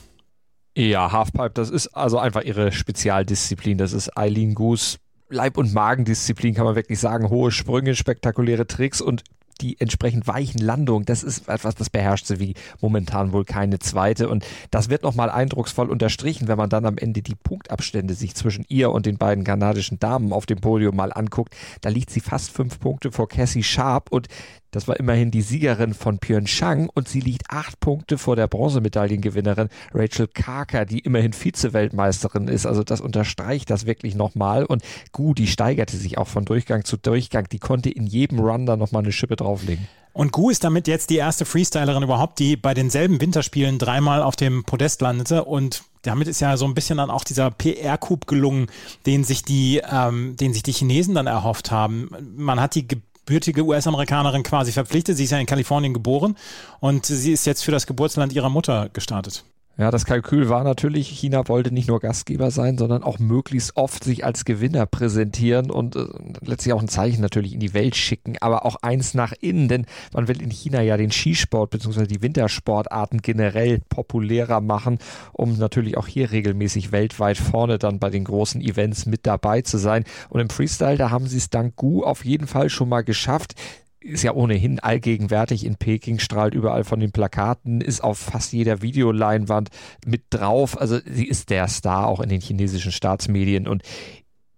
Ja, 0.77 1.11
Halfpipe, 1.11 1.51
das 1.53 1.69
ist 1.69 1.87
also 1.87 2.17
einfach 2.17 2.43
ihre 2.43 2.71
Spezialdisziplin. 2.71 3.77
Das 3.77 3.91
ist 3.91 4.17
Eileen 4.17 4.55
Gus 4.55 4.99
Leib- 5.27 5.57
und 5.57 5.73
Magendisziplin, 5.73 6.53
kann 6.53 6.63
man 6.63 6.75
wirklich 6.75 6.99
sagen. 6.99 7.29
Hohe 7.29 7.51
Sprünge, 7.51 7.93
spektakuläre 7.93 8.67
Tricks 8.67 9.01
und 9.01 9.23
die 9.61 9.79
entsprechend 9.79 10.27
weichen 10.27 10.59
Landungen, 10.59 11.05
das 11.05 11.23
ist 11.23 11.47
etwas, 11.47 11.75
das 11.75 11.89
beherrscht 11.89 12.25
sie 12.25 12.39
wie 12.39 12.53
momentan 12.81 13.31
wohl 13.31 13.45
keine 13.45 13.79
zweite. 13.79 14.29
Und 14.29 14.45
das 14.71 14.89
wird 14.89 15.03
nochmal 15.03 15.29
eindrucksvoll 15.29 15.89
unterstrichen, 15.89 16.47
wenn 16.47 16.57
man 16.57 16.69
dann 16.69 16.85
am 16.85 16.97
Ende 16.97 17.21
die 17.21 17.35
Punktabstände 17.35 18.13
sich 18.13 18.35
zwischen 18.35 18.65
ihr 18.67 18.91
und 18.91 19.05
den 19.05 19.17
beiden 19.17 19.43
kanadischen 19.43 19.99
Damen 19.99 20.33
auf 20.33 20.45
dem 20.45 20.59
Podium 20.59 20.95
mal 20.95 21.13
anguckt. 21.13 21.55
Da 21.81 21.89
liegt 21.89 22.09
sie 22.09 22.19
fast 22.19 22.51
fünf 22.51 22.79
Punkte 22.79 23.11
vor 23.11 23.27
Cassie 23.27 23.63
Sharp 23.63 24.11
und 24.11 24.27
Das 24.73 24.87
war 24.87 24.99
immerhin 24.99 25.29
die 25.29 25.43
Siegerin 25.43 25.93
von 25.93 26.17
Pyeongchang 26.17 26.89
und 26.93 27.07
sie 27.07 27.19
liegt 27.19 27.49
acht 27.49 27.79
Punkte 27.79 28.17
vor 28.17 28.35
der 28.35 28.47
Bronzemedaillengewinnerin 28.47 29.69
Rachel 29.93 30.27
Karker, 30.27 30.85
die 30.85 30.99
immerhin 30.99 31.31
Vize-Weltmeisterin 31.31 32.47
ist. 32.47 32.65
Also 32.65 32.83
das 32.83 32.99
unterstreicht 32.99 33.69
das 33.69 33.85
wirklich 33.85 34.15
nochmal. 34.15 34.65
Und 34.65 34.81
Gu, 35.11 35.35
die 35.35 35.47
steigerte 35.47 35.95
sich 35.95 36.17
auch 36.17 36.27
von 36.27 36.43
Durchgang 36.43 36.83
zu 36.83 36.97
Durchgang. 36.97 37.47
Die 37.51 37.59
konnte 37.59 37.91
in 37.91 38.07
jedem 38.07 38.39
Run 38.39 38.65
dann 38.65 38.79
nochmal 38.79 39.03
eine 39.03 39.11
Schippe 39.11 39.35
drauflegen. 39.35 39.87
Und 40.11 40.31
Gu 40.31 40.49
ist 40.49 40.63
damit 40.63 40.87
jetzt 40.87 41.11
die 41.11 41.17
erste 41.17 41.45
Freestylerin 41.45 42.03
überhaupt, 42.03 42.39
die 42.39 42.57
bei 42.57 42.73
denselben 42.73 43.21
Winterspielen 43.21 43.77
dreimal 43.77 44.23
auf 44.23 44.35
dem 44.35 44.63
Podest 44.63 45.01
landete 45.01 45.43
und 45.43 45.83
damit 46.03 46.27
ist 46.27 46.41
ja 46.41 46.57
so 46.57 46.65
ein 46.65 46.75
bisschen 46.75 46.97
dann 46.97 47.09
auch 47.09 47.23
dieser 47.23 47.49
PR-Coup 47.49 48.27
gelungen, 48.27 48.67
den 49.05 49.23
sich 49.23 49.43
die, 49.43 49.81
ähm, 49.89 50.35
den 50.35 50.53
sich 50.53 50.61
die 50.61 50.73
Chinesen 50.73 51.15
dann 51.15 51.27
erhofft 51.27 51.71
haben. 51.71 52.09
Man 52.35 52.59
hat 52.59 52.75
die 52.75 52.87
gebürtige 53.25 53.63
US-Amerikanerin 53.63 54.43
quasi 54.43 54.71
verpflichtet. 54.71 55.17
Sie 55.17 55.23
ist 55.23 55.31
ja 55.31 55.39
in 55.39 55.45
Kalifornien 55.45 55.93
geboren 55.93 56.35
und 56.79 57.05
sie 57.05 57.31
ist 57.31 57.45
jetzt 57.45 57.63
für 57.63 57.71
das 57.71 57.87
Geburtsland 57.87 58.33
ihrer 58.33 58.49
Mutter 58.49 58.89
gestartet. 58.89 59.45
Ja, 59.75 59.89
das 59.89 60.05
Kalkül 60.05 60.49
war 60.49 60.63
natürlich, 60.63 61.09
China 61.09 61.47
wollte 61.47 61.73
nicht 61.73 61.87
nur 61.87 61.99
Gastgeber 61.99 62.51
sein, 62.51 62.77
sondern 62.77 63.01
auch 63.01 63.17
möglichst 63.17 63.75
oft 63.75 64.03
sich 64.03 64.23
als 64.23 64.45
Gewinner 64.45 64.85
präsentieren 64.85 65.71
und 65.71 65.95
äh, 65.95 66.05
letztlich 66.41 66.73
auch 66.73 66.81
ein 66.81 66.87
Zeichen 66.87 67.21
natürlich 67.21 67.53
in 67.53 67.59
die 67.59 67.73
Welt 67.73 67.95
schicken, 67.95 68.35
aber 68.39 68.67
auch 68.67 68.75
eins 68.83 69.15
nach 69.15 69.33
innen, 69.41 69.67
denn 69.67 69.87
man 70.13 70.27
will 70.27 70.43
in 70.43 70.51
China 70.51 70.79
ja 70.83 70.95
den 70.95 71.09
Skisport 71.09 71.71
bzw. 71.71 72.05
die 72.05 72.21
Wintersportarten 72.21 73.23
generell 73.23 73.79
populärer 73.89 74.61
machen, 74.61 74.99
um 75.31 75.57
natürlich 75.57 75.97
auch 75.97 76.05
hier 76.05 76.31
regelmäßig 76.31 76.91
weltweit 76.91 77.39
vorne 77.39 77.79
dann 77.79 77.97
bei 77.97 78.11
den 78.11 78.25
großen 78.25 78.61
Events 78.61 79.07
mit 79.07 79.25
dabei 79.25 79.63
zu 79.63 79.79
sein. 79.79 80.03
Und 80.29 80.39
im 80.39 80.51
Freestyle, 80.51 80.97
da 80.97 81.09
haben 81.09 81.25
sie 81.25 81.37
es 81.37 81.49
dank 81.49 81.77
Gu 81.77 82.03
auf 82.03 82.25
jeden 82.25 82.45
Fall 82.45 82.69
schon 82.69 82.89
mal 82.89 83.03
geschafft 83.03 83.55
ist 84.03 84.23
ja 84.23 84.33
ohnehin 84.33 84.79
allgegenwärtig 84.79 85.65
in 85.65 85.75
Peking, 85.75 86.19
strahlt 86.19 86.53
überall 86.53 86.83
von 86.83 86.99
den 86.99 87.11
Plakaten, 87.11 87.81
ist 87.81 88.03
auf 88.03 88.17
fast 88.17 88.53
jeder 88.53 88.81
Videoleinwand 88.81 89.69
mit 90.05 90.23
drauf. 90.29 90.79
Also 90.79 90.99
sie 91.05 91.27
ist 91.27 91.49
der 91.49 91.67
Star 91.67 92.07
auch 92.07 92.19
in 92.19 92.29
den 92.29 92.41
chinesischen 92.41 92.91
Staatsmedien 92.91 93.67
und 93.67 93.83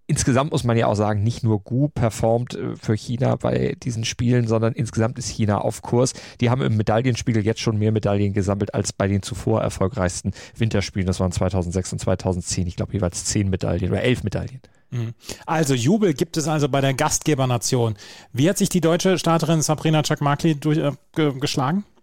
Insgesamt 0.08 0.52
muss 0.52 0.62
man 0.62 0.76
ja 0.76 0.86
auch 0.86 0.94
sagen, 0.94 1.24
nicht 1.24 1.42
nur 1.42 1.60
Gu 1.64 1.88
performt 1.88 2.54
äh, 2.54 2.76
für 2.76 2.94
China 2.94 3.34
bei 3.34 3.76
diesen 3.82 4.04
Spielen, 4.04 4.46
sondern 4.46 4.72
insgesamt 4.72 5.18
ist 5.18 5.28
China 5.28 5.58
auf 5.58 5.82
Kurs. 5.82 6.12
Die 6.40 6.48
haben 6.48 6.62
im 6.62 6.76
Medaillenspiegel 6.76 7.44
jetzt 7.44 7.60
schon 7.60 7.76
mehr 7.76 7.90
Medaillen 7.90 8.32
gesammelt 8.32 8.72
als 8.72 8.92
bei 8.92 9.08
den 9.08 9.22
zuvor 9.22 9.62
erfolgreichsten 9.62 10.30
Winterspielen. 10.56 11.08
Das 11.08 11.18
waren 11.18 11.32
2006 11.32 11.94
und 11.94 11.98
2010. 11.98 12.68
Ich 12.68 12.76
glaube 12.76 12.92
jeweils 12.92 13.24
zehn 13.24 13.50
Medaillen 13.50 13.90
oder 13.90 14.02
elf 14.02 14.22
Medaillen. 14.22 14.60
Mhm. 14.90 15.14
Also 15.46 15.74
Jubel 15.74 16.14
gibt 16.14 16.36
es 16.36 16.48
also 16.48 16.68
bei 16.68 16.80
der 16.80 16.94
Gastgebernation. 16.94 17.96
Wie 18.32 18.48
hat 18.48 18.58
sich 18.58 18.68
die 18.68 18.80
deutsche 18.80 19.18
Starterin 19.18 19.62
Sabrina 19.62 20.02
Chakmakli 20.02 20.54
durchgeschlagen? 20.54 21.84
Äh, 21.86 21.95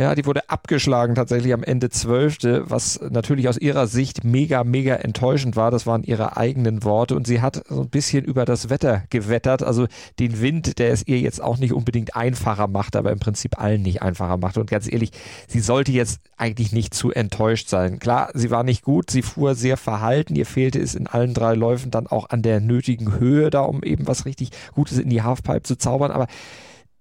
ja, 0.00 0.14
die 0.14 0.24
wurde 0.24 0.48
abgeschlagen 0.48 1.14
tatsächlich 1.14 1.52
am 1.52 1.62
Ende 1.62 1.90
Zwölfte, 1.90 2.64
was 2.70 2.98
natürlich 3.10 3.48
aus 3.48 3.58
ihrer 3.58 3.86
Sicht 3.86 4.24
mega, 4.24 4.64
mega 4.64 4.94
enttäuschend 4.94 5.54
war. 5.54 5.70
Das 5.70 5.86
waren 5.86 6.02
ihre 6.02 6.38
eigenen 6.38 6.82
Worte 6.82 7.14
und 7.14 7.26
sie 7.26 7.42
hat 7.42 7.62
so 7.68 7.82
ein 7.82 7.90
bisschen 7.90 8.24
über 8.24 8.46
das 8.46 8.70
Wetter 8.70 9.02
gewettert. 9.10 9.62
Also 9.62 9.86
den 10.18 10.40
Wind, 10.40 10.78
der 10.78 10.92
es 10.92 11.06
ihr 11.06 11.20
jetzt 11.20 11.42
auch 11.42 11.58
nicht 11.58 11.74
unbedingt 11.74 12.16
einfacher 12.16 12.68
macht, 12.68 12.96
aber 12.96 13.12
im 13.12 13.18
Prinzip 13.18 13.60
allen 13.60 13.82
nicht 13.82 14.00
einfacher 14.00 14.38
macht. 14.38 14.56
Und 14.56 14.70
ganz 14.70 14.90
ehrlich, 14.90 15.10
sie 15.46 15.60
sollte 15.60 15.92
jetzt 15.92 16.20
eigentlich 16.38 16.72
nicht 16.72 16.94
zu 16.94 17.12
enttäuscht 17.12 17.68
sein. 17.68 17.98
Klar, 17.98 18.30
sie 18.32 18.50
war 18.50 18.64
nicht 18.64 18.84
gut, 18.84 19.10
sie 19.10 19.20
fuhr 19.20 19.54
sehr 19.54 19.76
verhalten. 19.76 20.34
Ihr 20.36 20.46
fehlte 20.46 20.80
es 20.80 20.94
in 20.94 21.06
allen 21.06 21.34
drei 21.34 21.52
Läufen 21.54 21.90
dann 21.90 22.06
auch 22.06 22.30
an 22.30 22.40
der 22.40 22.60
nötigen 22.60 23.18
Höhe 23.18 23.50
da, 23.50 23.60
um 23.60 23.82
eben 23.82 24.06
was 24.06 24.24
richtig 24.24 24.52
Gutes 24.74 24.98
in 24.98 25.10
die 25.10 25.20
Halfpipe 25.20 25.64
zu 25.64 25.76
zaubern. 25.76 26.12
Aber 26.12 26.28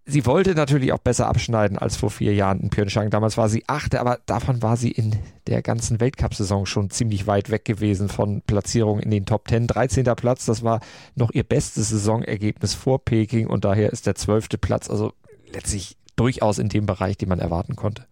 Sie 0.05 0.25
wollte 0.25 0.55
natürlich 0.55 0.93
auch 0.93 0.99
besser 0.99 1.27
abschneiden 1.27 1.77
als 1.77 1.95
vor 1.95 2.09
vier 2.09 2.33
Jahren 2.33 2.59
in 2.59 2.69
Pyeongchang. 2.71 3.11
Damals 3.11 3.37
war 3.37 3.49
sie 3.49 3.63
achte, 3.67 3.99
aber 3.99 4.19
davon 4.25 4.61
war 4.63 4.75
sie 4.75 4.89
in 4.89 5.15
der 5.45 5.61
ganzen 5.61 5.99
Weltcup-Saison 5.99 6.65
schon 6.65 6.89
ziemlich 6.89 7.27
weit 7.27 7.51
weg 7.51 7.65
gewesen 7.65 8.09
von 8.09 8.41
Platzierungen 8.41 9.03
in 9.03 9.11
den 9.11 9.25
Top 9.27 9.47
Ten. 9.47 9.67
13. 9.67 10.03
Platz, 10.15 10.45
das 10.45 10.63
war 10.63 10.79
noch 11.15 11.31
ihr 11.31 11.43
bestes 11.43 11.89
Saisonergebnis 11.89 12.73
vor 12.73 13.05
Peking 13.05 13.47
und 13.47 13.63
daher 13.63 13.91
ist 13.91 14.07
der 14.07 14.15
zwölfte 14.15 14.57
Platz 14.57 14.89
also 14.89 15.13
letztlich 15.53 15.97
durchaus 16.15 16.57
in 16.57 16.69
dem 16.69 16.87
Bereich, 16.87 17.17
den 17.17 17.29
man 17.29 17.39
erwarten 17.39 17.75
konnte. 17.75 18.07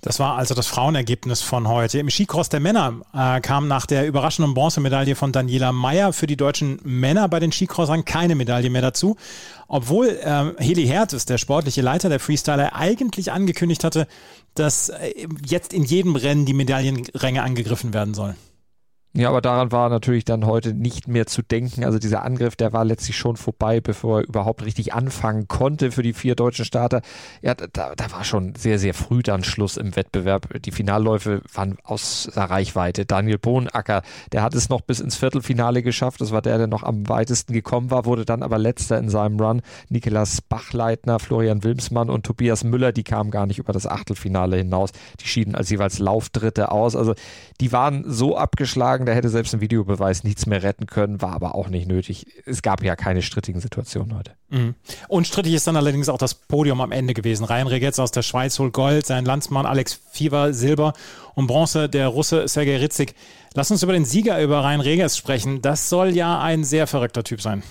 Das 0.00 0.18
war 0.20 0.36
also 0.36 0.54
das 0.54 0.66
Frauenergebnis 0.66 1.42
von 1.42 1.68
heute. 1.68 1.98
Im 1.98 2.10
Skicross 2.10 2.48
der 2.48 2.60
Männer 2.60 3.00
äh, 3.14 3.40
kam 3.40 3.68
nach 3.68 3.86
der 3.86 4.06
überraschenden 4.06 4.54
Bronzemedaille 4.54 5.16
von 5.16 5.32
Daniela 5.32 5.72
Meyer 5.72 6.12
für 6.12 6.26
die 6.26 6.36
deutschen 6.36 6.78
Männer 6.84 7.28
bei 7.28 7.40
den 7.40 7.52
Skicrossern 7.52 8.04
keine 8.04 8.34
Medaille 8.34 8.70
mehr 8.70 8.82
dazu. 8.82 9.16
Obwohl 9.68 10.08
äh, 10.08 10.52
Heli 10.62 10.86
Hertes, 10.86 11.26
der 11.26 11.38
sportliche 11.38 11.82
Leiter 11.82 12.08
der 12.08 12.20
Freestyler, 12.20 12.74
eigentlich 12.74 13.32
angekündigt 13.32 13.84
hatte, 13.84 14.06
dass 14.54 14.90
äh, 14.90 15.26
jetzt 15.44 15.72
in 15.72 15.84
jedem 15.84 16.16
Rennen 16.16 16.46
die 16.46 16.54
Medaillenränge 16.54 17.42
angegriffen 17.42 17.92
werden 17.92 18.14
sollen. 18.14 18.36
Ja, 19.16 19.30
aber 19.30 19.40
daran 19.40 19.72
war 19.72 19.88
natürlich 19.88 20.26
dann 20.26 20.44
heute 20.44 20.74
nicht 20.74 21.08
mehr 21.08 21.26
zu 21.26 21.40
denken. 21.40 21.84
Also 21.84 21.98
dieser 21.98 22.22
Angriff, 22.22 22.54
der 22.54 22.74
war 22.74 22.84
letztlich 22.84 23.16
schon 23.16 23.36
vorbei, 23.36 23.80
bevor 23.80 24.20
er 24.20 24.28
überhaupt 24.28 24.62
richtig 24.62 24.92
anfangen 24.92 25.48
konnte 25.48 25.90
für 25.90 26.02
die 26.02 26.12
vier 26.12 26.34
deutschen 26.34 26.66
Starter. 26.66 27.00
Ja, 27.40 27.54
da, 27.54 27.94
da 27.96 28.12
war 28.12 28.24
schon 28.24 28.54
sehr, 28.56 28.78
sehr 28.78 28.92
früh 28.92 29.22
dann 29.22 29.42
Schluss 29.42 29.78
im 29.78 29.96
Wettbewerb. 29.96 30.62
Die 30.62 30.70
Finalläufe 30.70 31.40
waren 31.54 31.78
außer 31.82 32.42
Reichweite. 32.42 33.06
Daniel 33.06 33.38
Bohnacker, 33.38 34.02
der 34.32 34.42
hat 34.42 34.54
es 34.54 34.68
noch 34.68 34.82
bis 34.82 35.00
ins 35.00 35.16
Viertelfinale 35.16 35.82
geschafft. 35.82 36.20
Das 36.20 36.30
war 36.30 36.42
der, 36.42 36.58
der 36.58 36.66
noch 36.66 36.82
am 36.82 37.08
weitesten 37.08 37.54
gekommen 37.54 37.90
war, 37.90 38.04
wurde 38.04 38.26
dann 38.26 38.42
aber 38.42 38.58
letzter 38.58 38.98
in 38.98 39.08
seinem 39.08 39.40
Run. 39.40 39.62
Nikolas 39.88 40.42
Bachleitner, 40.42 41.20
Florian 41.20 41.64
Wilmsmann 41.64 42.10
und 42.10 42.26
Tobias 42.26 42.64
Müller, 42.64 42.92
die 42.92 43.04
kamen 43.04 43.30
gar 43.30 43.46
nicht 43.46 43.58
über 43.58 43.72
das 43.72 43.86
Achtelfinale 43.86 44.58
hinaus. 44.58 44.90
Die 45.20 45.26
schieden 45.26 45.54
als 45.54 45.70
jeweils 45.70 45.98
Laufdritte 45.98 46.70
aus. 46.70 46.94
Also 46.94 47.14
die 47.62 47.72
waren 47.72 48.04
so 48.06 48.36
abgeschlagen, 48.36 49.05
da 49.06 49.12
hätte 49.12 49.28
selbst 49.28 49.54
ein 49.54 49.60
Videobeweis 49.60 50.24
nichts 50.24 50.46
mehr 50.46 50.62
retten 50.62 50.86
können, 50.86 51.22
war 51.22 51.32
aber 51.32 51.54
auch 51.54 51.68
nicht 51.68 51.88
nötig. 51.88 52.26
Es 52.44 52.62
gab 52.62 52.82
ja 52.82 52.96
keine 52.96 53.22
strittigen 53.22 53.60
Situationen 53.60 54.16
heute. 54.16 54.32
Mhm. 54.50 54.74
Unstrittig 55.08 55.54
ist 55.54 55.66
dann 55.66 55.76
allerdings 55.76 56.08
auch 56.08 56.18
das 56.18 56.34
Podium 56.34 56.80
am 56.80 56.92
Ende 56.92 57.14
gewesen. 57.14 57.44
Ryan 57.44 57.66
Regetz 57.66 57.98
aus 57.98 58.10
der 58.10 58.22
Schweiz 58.22 58.58
holt 58.58 58.72
Gold, 58.72 59.06
sein 59.06 59.24
Landsmann 59.24 59.66
Alex 59.66 60.00
Fieber 60.10 60.52
Silber 60.52 60.92
und 61.34 61.46
Bronze 61.46 61.88
der 61.88 62.08
Russe 62.08 62.48
Sergei 62.48 62.76
Ritzik. 62.76 63.14
Lass 63.54 63.70
uns 63.70 63.82
über 63.82 63.92
den 63.92 64.04
Sieger 64.04 64.42
über 64.42 64.62
Ryan 64.62 64.80
Regetz 64.80 65.16
sprechen. 65.16 65.62
Das 65.62 65.88
soll 65.88 66.10
ja 66.10 66.40
ein 66.40 66.64
sehr 66.64 66.86
verrückter 66.86 67.24
Typ 67.24 67.40
sein. 67.40 67.62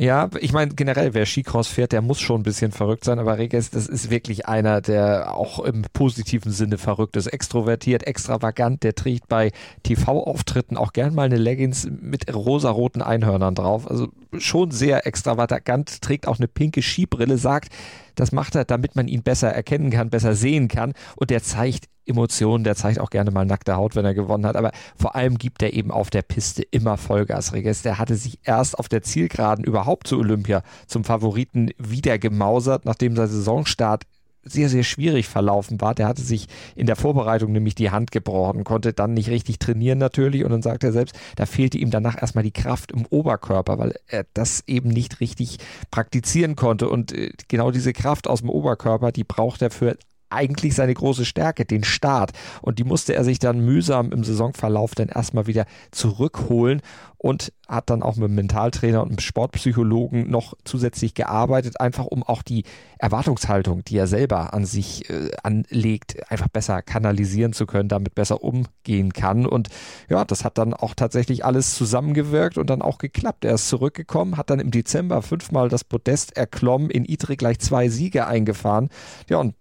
Ja, 0.00 0.30
ich 0.38 0.52
meine, 0.52 0.76
generell, 0.76 1.12
wer 1.12 1.26
Skicross 1.26 1.66
fährt, 1.66 1.90
der 1.90 2.02
muss 2.02 2.20
schon 2.20 2.40
ein 2.40 2.44
bisschen 2.44 2.70
verrückt 2.70 3.02
sein, 3.02 3.18
aber 3.18 3.36
Reges, 3.36 3.70
das 3.70 3.88
ist 3.88 4.10
wirklich 4.10 4.46
einer, 4.46 4.80
der 4.80 5.34
auch 5.34 5.58
im 5.58 5.82
positiven 5.92 6.52
Sinne 6.52 6.78
verrückt 6.78 7.16
ist. 7.16 7.26
Extrovertiert, 7.26 8.06
extravagant, 8.06 8.84
der 8.84 8.94
trägt 8.94 9.26
bei 9.26 9.50
TV-Auftritten 9.82 10.76
auch 10.76 10.92
gern 10.92 11.16
mal 11.16 11.24
eine 11.24 11.36
Leggings 11.36 11.88
mit 11.90 12.32
rosaroten 12.32 13.02
Einhörnern 13.02 13.56
drauf. 13.56 13.90
Also 13.90 14.06
schon 14.38 14.70
sehr 14.70 15.04
extravagant, 15.04 16.00
trägt 16.00 16.28
auch 16.28 16.38
eine 16.38 16.46
pinke 16.46 16.80
Skibrille, 16.80 17.36
sagt, 17.36 17.72
das 18.14 18.30
macht 18.30 18.54
er, 18.54 18.64
damit 18.64 18.94
man 18.94 19.08
ihn 19.08 19.24
besser 19.24 19.48
erkennen 19.48 19.90
kann, 19.90 20.10
besser 20.10 20.36
sehen 20.36 20.68
kann. 20.68 20.92
Und 21.16 21.30
der 21.30 21.42
zeigt 21.42 21.86
Emotionen, 22.08 22.64
der 22.64 22.74
zeigt 22.74 23.00
auch 23.00 23.10
gerne 23.10 23.30
mal 23.30 23.44
nackte 23.44 23.76
Haut, 23.76 23.96
wenn 23.96 24.04
er 24.04 24.14
gewonnen 24.14 24.46
hat. 24.46 24.56
Aber 24.56 24.72
vor 24.96 25.14
allem 25.14 25.38
gibt 25.38 25.62
er 25.62 25.72
eben 25.72 25.90
auf 25.90 26.10
der 26.10 26.22
Piste 26.22 26.62
immer 26.62 26.96
Vollgas. 26.96 27.52
Reges, 27.52 27.82
der 27.82 27.98
hatte 27.98 28.16
sich 28.16 28.38
erst 28.44 28.78
auf 28.78 28.88
der 28.88 29.02
Zielgeraden 29.02 29.64
überhaupt 29.64 30.06
zu 30.06 30.18
Olympia 30.18 30.62
zum 30.86 31.04
Favoriten 31.04 31.70
wieder 31.78 32.18
gemausert, 32.18 32.84
nachdem 32.84 33.16
sein 33.16 33.28
Saisonstart 33.28 34.04
sehr, 34.50 34.68
sehr 34.68 34.82
schwierig 34.82 35.28
verlaufen 35.28 35.80
war. 35.80 35.94
Der 35.94 36.06
hatte 36.08 36.22
sich 36.22 36.46
in 36.74 36.86
der 36.86 36.96
Vorbereitung 36.96 37.52
nämlich 37.52 37.74
die 37.74 37.90
Hand 37.90 38.10
gebrochen, 38.10 38.64
konnte 38.64 38.92
dann 38.92 39.14
nicht 39.14 39.28
richtig 39.28 39.58
trainieren 39.58 39.98
natürlich 39.98 40.44
und 40.44 40.50
dann 40.50 40.62
sagt 40.62 40.84
er 40.84 40.92
selbst, 40.92 41.18
da 41.36 41.46
fehlte 41.46 41.78
ihm 41.78 41.90
danach 41.90 42.20
erstmal 42.20 42.44
die 42.44 42.52
Kraft 42.52 42.92
im 42.92 43.06
Oberkörper, 43.06 43.78
weil 43.78 43.94
er 44.06 44.26
das 44.34 44.64
eben 44.66 44.88
nicht 44.88 45.20
richtig 45.20 45.58
praktizieren 45.90 46.56
konnte 46.56 46.88
und 46.88 47.12
äh, 47.12 47.32
genau 47.48 47.70
diese 47.70 47.92
Kraft 47.92 48.28
aus 48.28 48.40
dem 48.40 48.50
Oberkörper, 48.50 49.12
die 49.12 49.24
braucht 49.24 49.62
er 49.62 49.70
für 49.70 49.96
eigentlich 50.30 50.74
seine 50.74 50.94
große 50.94 51.24
Stärke, 51.24 51.64
den 51.64 51.84
Start. 51.84 52.32
Und 52.62 52.78
die 52.78 52.84
musste 52.84 53.14
er 53.14 53.24
sich 53.24 53.38
dann 53.38 53.64
mühsam 53.64 54.12
im 54.12 54.24
Saisonverlauf 54.24 54.94
dann 54.94 55.08
erstmal 55.08 55.46
wieder 55.46 55.66
zurückholen 55.90 56.82
und 57.18 57.52
hat 57.66 57.90
dann 57.90 58.02
auch 58.02 58.16
mit 58.16 58.28
dem 58.28 58.36
Mentaltrainer 58.36 59.02
und 59.02 59.08
einem 59.08 59.18
Sportpsychologen 59.18 60.30
noch 60.30 60.54
zusätzlich 60.64 61.14
gearbeitet, 61.14 61.80
einfach 61.80 62.06
um 62.06 62.22
auch 62.22 62.42
die 62.42 62.62
Erwartungshaltung, 62.98 63.84
die 63.84 63.96
er 63.96 64.06
selber 64.06 64.54
an 64.54 64.64
sich 64.64 65.10
äh, 65.10 65.30
anlegt, 65.42 66.30
einfach 66.30 66.48
besser 66.48 66.80
kanalisieren 66.80 67.52
zu 67.52 67.66
können, 67.66 67.88
damit 67.88 68.14
besser 68.14 68.42
umgehen 68.42 69.12
kann. 69.12 69.46
Und 69.46 69.68
ja, 70.08 70.24
das 70.24 70.44
hat 70.44 70.58
dann 70.58 70.72
auch 70.72 70.94
tatsächlich 70.94 71.44
alles 71.44 71.74
zusammengewirkt 71.74 72.56
und 72.56 72.70
dann 72.70 72.82
auch 72.82 72.98
geklappt. 72.98 73.44
Er 73.44 73.54
ist 73.54 73.68
zurückgekommen, 73.68 74.36
hat 74.36 74.50
dann 74.50 74.60
im 74.60 74.70
Dezember 74.70 75.20
fünfmal 75.20 75.68
das 75.68 75.82
Podest 75.82 76.36
erklommen, 76.36 76.88
in 76.88 77.04
Idre 77.04 77.36
gleich 77.36 77.58
zwei 77.58 77.88
Siege 77.88 78.28
eingefahren. 78.28 78.90
Ja, 79.28 79.38
und 79.38 79.54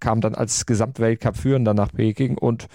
kam 0.00 0.20
dann 0.20 0.34
als 0.34 0.66
Gesamtweltcup-Führender 0.66 1.74
nach 1.74 1.92
Peking 1.92 2.38
und 2.38 2.66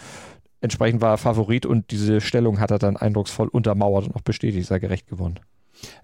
entsprechend 0.61 1.01
war 1.01 1.11
er 1.11 1.17
Favorit 1.17 1.65
und 1.65 1.91
diese 1.91 2.21
Stellung 2.21 2.59
hat 2.59 2.71
er 2.71 2.79
dann 2.79 2.97
eindrucksvoll 2.97 3.47
untermauert 3.47 4.07
und 4.07 4.15
auch 4.15 4.21
bestätigt, 4.21 4.67
sei 4.67 4.79
gerecht 4.79 5.07
gewonnen. 5.07 5.39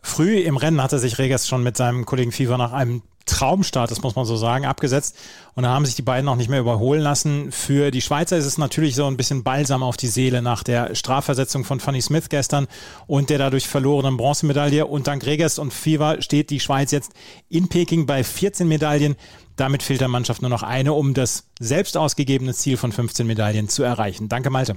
Früh 0.01 0.39
im 0.39 0.57
Rennen 0.57 0.83
hatte 0.83 0.99
sich 0.99 1.17
Regers 1.17 1.47
schon 1.47 1.63
mit 1.63 1.77
seinem 1.77 2.05
Kollegen 2.05 2.31
Fieber 2.31 2.57
nach 2.57 2.73
einem 2.73 3.03
Traumstart, 3.25 3.91
das 3.91 4.01
muss 4.01 4.15
man 4.15 4.25
so 4.25 4.35
sagen, 4.35 4.65
abgesetzt. 4.65 5.15
Und 5.53 5.63
da 5.63 5.69
haben 5.69 5.85
sich 5.85 5.95
die 5.95 6.01
beiden 6.01 6.27
auch 6.27 6.35
nicht 6.35 6.49
mehr 6.49 6.59
überholen 6.59 7.01
lassen. 7.01 7.51
Für 7.51 7.91
die 7.91 8.01
Schweizer 8.01 8.37
ist 8.37 8.45
es 8.45 8.57
natürlich 8.57 8.95
so 8.95 9.05
ein 9.05 9.15
bisschen 9.15 9.43
Balsam 9.43 9.83
auf 9.83 9.95
die 9.95 10.07
Seele 10.07 10.41
nach 10.41 10.63
der 10.63 10.95
Strafversetzung 10.95 11.63
von 11.63 11.79
Fanny 11.79 12.01
Smith 12.01 12.29
gestern 12.29 12.67
und 13.07 13.29
der 13.29 13.37
dadurch 13.37 13.67
verlorenen 13.67 14.17
Bronzemedaille. 14.17 14.85
Und 14.85 15.07
dank 15.07 15.25
Regers 15.25 15.59
und 15.59 15.73
Fever 15.73 16.21
steht 16.21 16.49
die 16.49 16.59
Schweiz 16.59 16.91
jetzt 16.91 17.13
in 17.47 17.69
Peking 17.69 18.05
bei 18.05 18.23
14 18.23 18.67
Medaillen. 18.67 19.15
Damit 19.61 19.83
fehlt 19.83 20.01
der 20.01 20.07
Mannschaft 20.07 20.41
nur 20.41 20.49
noch 20.49 20.63
eine, 20.63 20.93
um 20.93 21.13
das 21.13 21.47
selbst 21.59 21.95
ausgegebene 21.95 22.51
Ziel 22.51 22.77
von 22.77 22.91
15 22.91 23.27
Medaillen 23.27 23.69
zu 23.69 23.83
erreichen. 23.83 24.27
Danke, 24.27 24.49
Malte. 24.49 24.75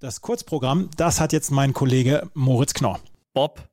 Das 0.00 0.20
Kurzprogramm, 0.20 0.90
das 0.96 1.20
hat 1.20 1.32
jetzt 1.32 1.52
mein 1.52 1.74
Kollege 1.74 2.28
Moritz 2.34 2.74
Knorr. 2.74 2.98
Bob 3.34 3.68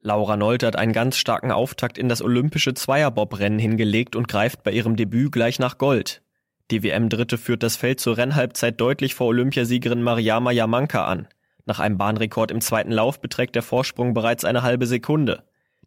Laura 0.00 0.36
Nolte 0.36 0.68
hat 0.68 0.76
einen 0.76 0.92
ganz 0.92 1.16
starken 1.16 1.50
Auftakt 1.50 1.98
in 1.98 2.08
das 2.08 2.22
olympische 2.22 2.74
Zweierbob-Rennen 2.74 3.58
hingelegt 3.58 4.14
und 4.14 4.28
greift 4.28 4.62
bei 4.62 4.70
ihrem 4.70 4.94
Debüt 4.94 5.32
gleich 5.32 5.58
nach 5.58 5.76
Gold. 5.76 6.22
Die 6.70 6.84
WM-Dritte 6.84 7.36
führt 7.36 7.64
das 7.64 7.74
Feld 7.74 7.98
zur 7.98 8.16
Rennhalbzeit 8.16 8.80
deutlich 8.80 9.16
vor 9.16 9.26
Olympiasiegerin 9.26 10.04
Mariama 10.04 10.52
Yamanka 10.52 11.04
an. 11.04 11.26
Nach 11.66 11.80
einem 11.80 11.98
Bahnrekord 11.98 12.52
im 12.52 12.60
zweiten 12.60 12.92
Lauf 12.92 13.20
beträgt 13.20 13.56
der 13.56 13.62
Vorsprung 13.62 14.14
bereits 14.14 14.44
eine 14.44 14.62
halbe 14.62 14.86
Sekunde. 14.86 15.42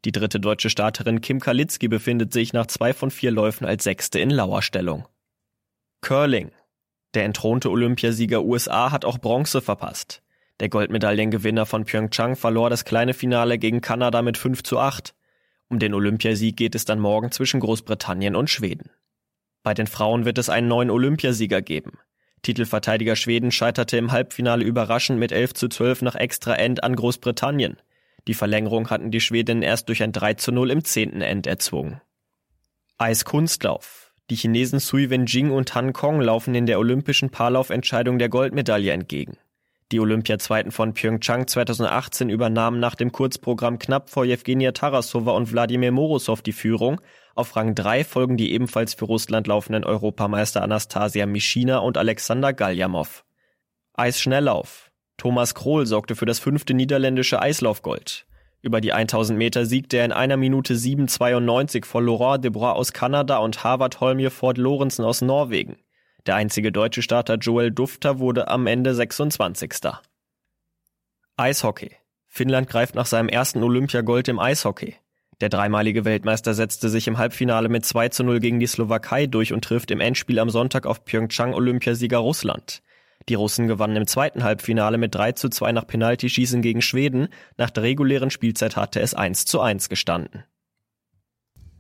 Die 0.06 0.12
dritte 0.12 0.39
deutsche 0.39 0.70
Starterin 0.70 1.22
Kim 1.22 1.39
Kalitzki 1.39 1.88
befindet 1.88 2.32
sich 2.32 2.54
nach 2.54 2.68
zwei 2.68 2.94
von 2.94 3.12
vier 3.12 3.32
Läufen 3.32 3.66
als 3.66 3.84
Sechste 3.84 4.20
in 4.20 4.30
Lauerstellung. 4.30 5.08
Curling. 6.01 6.51
Der 7.13 7.25
entthronte 7.25 7.72
Olympiasieger 7.72 8.44
USA 8.44 8.92
hat 8.92 9.06
auch 9.06 9.18
Bronze 9.18 9.62
verpasst. 9.62 10.22
Der 10.60 10.70
Goldmedaillengewinner 10.70 11.66
von 11.66 11.86
Pyeongchang 11.86 12.36
verlor 12.36 12.70
das 12.70 12.86
kleine 12.86 13.13
Finale 13.13 13.58
gegen 13.58 13.82
Kanada 13.82 14.22
mit 14.22 14.38
5 14.38 14.63
zu 14.63 14.80
8. 14.80 15.13
Um 15.70 15.80
den 15.80 15.94
Olympiasieg 15.94 16.56
geht 16.56 16.75
es 16.75 16.86
dann 16.86 17.00
morgen 17.00 17.32
zwischen 17.32 17.60
Großbritannien 17.60 18.36
und 18.36 18.50
Schweden. 18.50 18.89
Bei 19.63 19.74
den 19.74 19.88
Frauen 19.88 20.25
wird 20.25 20.38
es 20.38 20.50
einen 20.50 20.68
neuen 20.68 20.89
Olympiasieger 20.89 21.62
geben. 21.62 22.00
Titelverteidiger 22.42 23.16
Schweden 23.16 23.51
scheiterte 23.51 23.98
im 23.98 24.12
Halbfinale 24.12 24.63
überraschend 24.63 25.20
mit 25.20 25.32
11 25.32 25.54
zu 25.54 25.68
12 25.68 26.04
nach 26.04 26.16
Extra 26.16 26.56
End 26.56 26.84
an 26.84 26.96
Großbritannien. 26.96 27.77
Die 28.27 28.34
Verlängerung 28.34 28.89
hatten 28.89 29.10
die 29.10 29.22
Schwedinnen 29.22 29.63
erst 29.63 29.88
durch 29.88 30.03
ein 30.03 30.12
3 30.12 30.36
zu 30.36 30.51
0 30.51 30.72
im 30.72 30.84
zehnten 30.84 31.22
End 31.22 31.48
erzwungen. 31.48 32.01
Eiskunstlauf. 32.98 34.12
Die 34.29 34.36
Chinesen 34.36 34.79
Sui 34.79 35.10
Wenjing 35.10 35.51
und 35.51 35.74
Han 35.74 35.93
Kong 35.93 36.19
laufen 36.19 36.53
in 36.53 36.65
der 36.65 36.79
olympischen 36.79 37.29
Paarlaufentscheidung 37.29 38.19
der 38.19 38.27
Goldmedaille 38.27 38.91
entgegen. 38.91 39.38
Die 39.93 40.01
Olympiazweiten 40.01 40.72
von 40.72 40.93
Pyeongchang 40.93 41.48
2018 41.48 42.29
übernahmen 42.29 42.81
nach 42.81 42.96
dem 42.96 43.13
Kurzprogramm 43.13 43.79
knapp 43.79 44.10
vor 44.10 44.25
Jewgenia 44.25 44.74
Tarasova 44.74 45.31
und 45.31 45.53
Wladimir 45.53 45.93
Morosow 45.93 46.41
die 46.41 46.51
Führung. 46.51 47.00
Auf 47.36 47.55
Rang 47.55 47.74
3 47.74 48.03
folgen 48.03 48.36
die 48.36 48.51
ebenfalls 48.51 48.96
für 48.96 49.05
Russland 49.05 49.48
laufenden 49.48 49.86
Europameister 49.86 50.62
Anastasia 50.62 51.25
Mischina 51.25 51.77
und 51.77 51.98
Alexander 51.98 52.51
Galjamov. 52.51 53.24
Eisschnelllauf. 53.93 54.87
Thomas 55.17 55.55
Krohl 55.55 55.86
sorgte 55.86 56.15
für 56.15 56.25
das 56.25 56.39
fünfte 56.39 56.74
niederländische 56.74 57.41
Eislaufgold. 57.41 58.25
Über 58.62 58.81
die 58.81 58.93
1000 58.93 59.38
Meter 59.38 59.65
siegte 59.65 59.97
er 59.97 60.05
in 60.05 60.12
einer 60.12 60.38
Minute 60.38 60.75
7,92 60.75 61.86
vor 61.86 62.01
Laurent 62.01 62.43
Debrois 62.43 62.74
aus 62.74 62.93
Kanada 62.93 63.38
und 63.38 63.63
Harvard 63.63 64.00
Holmje 64.00 64.29
Ford 64.29 64.57
Lorenzen 64.57 65.05
aus 65.05 65.21
Norwegen. 65.21 65.77
Der 66.25 66.36
einzige 66.36 66.71
deutsche 66.71 67.01
Starter 67.01 67.36
Joel 67.36 67.71
Dufter 67.71 68.19
wurde 68.19 68.47
am 68.47 68.67
Ende 68.67 68.93
26. 68.93 69.74
Eishockey. 71.38 71.91
Finnland 72.27 72.69
greift 72.69 72.95
nach 72.95 73.05
seinem 73.05 73.29
ersten 73.29 73.63
Olympiagold 73.63 74.27
im 74.27 74.39
Eishockey. 74.39 74.95
Der 75.39 75.50
dreimalige 75.50 76.03
Weltmeister 76.03 76.53
setzte 76.53 76.89
sich 76.89 77.07
im 77.07 77.17
Halbfinale 77.17 77.69
mit 77.69 77.86
2 77.86 78.09
zu 78.09 78.24
0 78.24 78.39
gegen 78.39 78.59
die 78.59 78.67
Slowakei 78.67 79.27
durch 79.27 79.53
und 79.53 79.63
trifft 79.63 79.91
im 79.91 80.00
Endspiel 80.00 80.39
am 80.39 80.50
Sonntag 80.50 80.86
auf 80.86 81.05
Pyeongchang 81.05 81.53
Olympiasieger 81.53 82.17
Russland. 82.17 82.81
Die 83.29 83.36
Russen 83.36 83.67
gewannen 83.67 83.98
im 83.98 84.07
zweiten 84.07 84.43
Halbfinale 84.43 84.98
mit 84.98 85.13
3 85.13 85.34
zu 85.34 85.50
2 85.50 85.74
nach 85.74 85.88
Penaltyschießen 85.88 86.62
gegen 86.62 86.81
Schweden. 86.81 87.27
Nach 87.57 87.69
der 87.69 87.84
regulären 87.84 88.29
Spielzeit 88.29 88.75
hatte 88.77 89.01
es 89.01 89.13
1 89.13 89.46
zu 89.46 89.60
1 89.60 89.89
gestanden. 89.89 90.44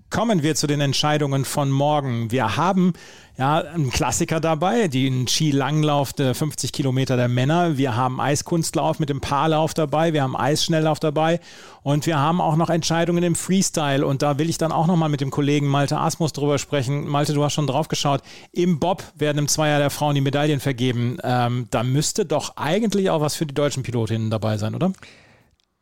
Kommen 0.09 0.41
wir 0.41 0.55
zu 0.55 0.67
den 0.67 0.79
Entscheidungen 0.79 1.43
von 1.43 1.69
morgen. 1.69 2.31
Wir 2.31 2.55
haben 2.55 2.93
ja 3.37 3.57
einen 3.57 3.89
Klassiker 3.89 4.39
dabei, 4.39 4.87
den 4.87 5.27
Skilanglauf 5.27 6.13
der 6.13 6.33
50 6.33 6.71
Kilometer 6.71 7.17
der 7.17 7.27
Männer. 7.27 7.77
Wir 7.77 7.97
haben 7.97 8.21
Eiskunstlauf 8.21 8.99
mit 8.99 9.09
dem 9.09 9.19
Paarlauf 9.19 9.73
dabei. 9.73 10.13
Wir 10.13 10.23
haben 10.23 10.37
Eisschnelllauf 10.37 11.01
dabei. 11.01 11.41
Und 11.83 12.05
wir 12.05 12.17
haben 12.17 12.39
auch 12.39 12.55
noch 12.55 12.69
Entscheidungen 12.69 13.21
im 13.21 13.35
Freestyle. 13.35 14.07
Und 14.07 14.21
da 14.21 14.37
will 14.37 14.49
ich 14.49 14.57
dann 14.57 14.71
auch 14.71 14.87
nochmal 14.87 15.09
mit 15.09 15.19
dem 15.19 15.29
Kollegen 15.29 15.67
Malte 15.67 15.97
Asmus 15.97 16.31
drüber 16.31 16.57
sprechen. 16.57 17.05
Malte, 17.05 17.33
du 17.33 17.43
hast 17.43 17.53
schon 17.53 17.67
drauf 17.67 17.89
geschaut. 17.89 18.21
Im 18.53 18.79
Bob 18.79 19.03
werden 19.15 19.39
im 19.39 19.49
Zweier 19.49 19.77
der 19.77 19.89
Frauen 19.89 20.15
die 20.15 20.21
Medaillen 20.21 20.61
vergeben. 20.61 21.17
Ähm, 21.21 21.67
da 21.69 21.83
müsste 21.83 22.25
doch 22.25 22.55
eigentlich 22.55 23.09
auch 23.09 23.19
was 23.19 23.35
für 23.35 23.45
die 23.45 23.53
deutschen 23.53 23.83
Pilotinnen 23.83 24.29
dabei 24.29 24.57
sein, 24.57 24.73
oder? 24.73 24.93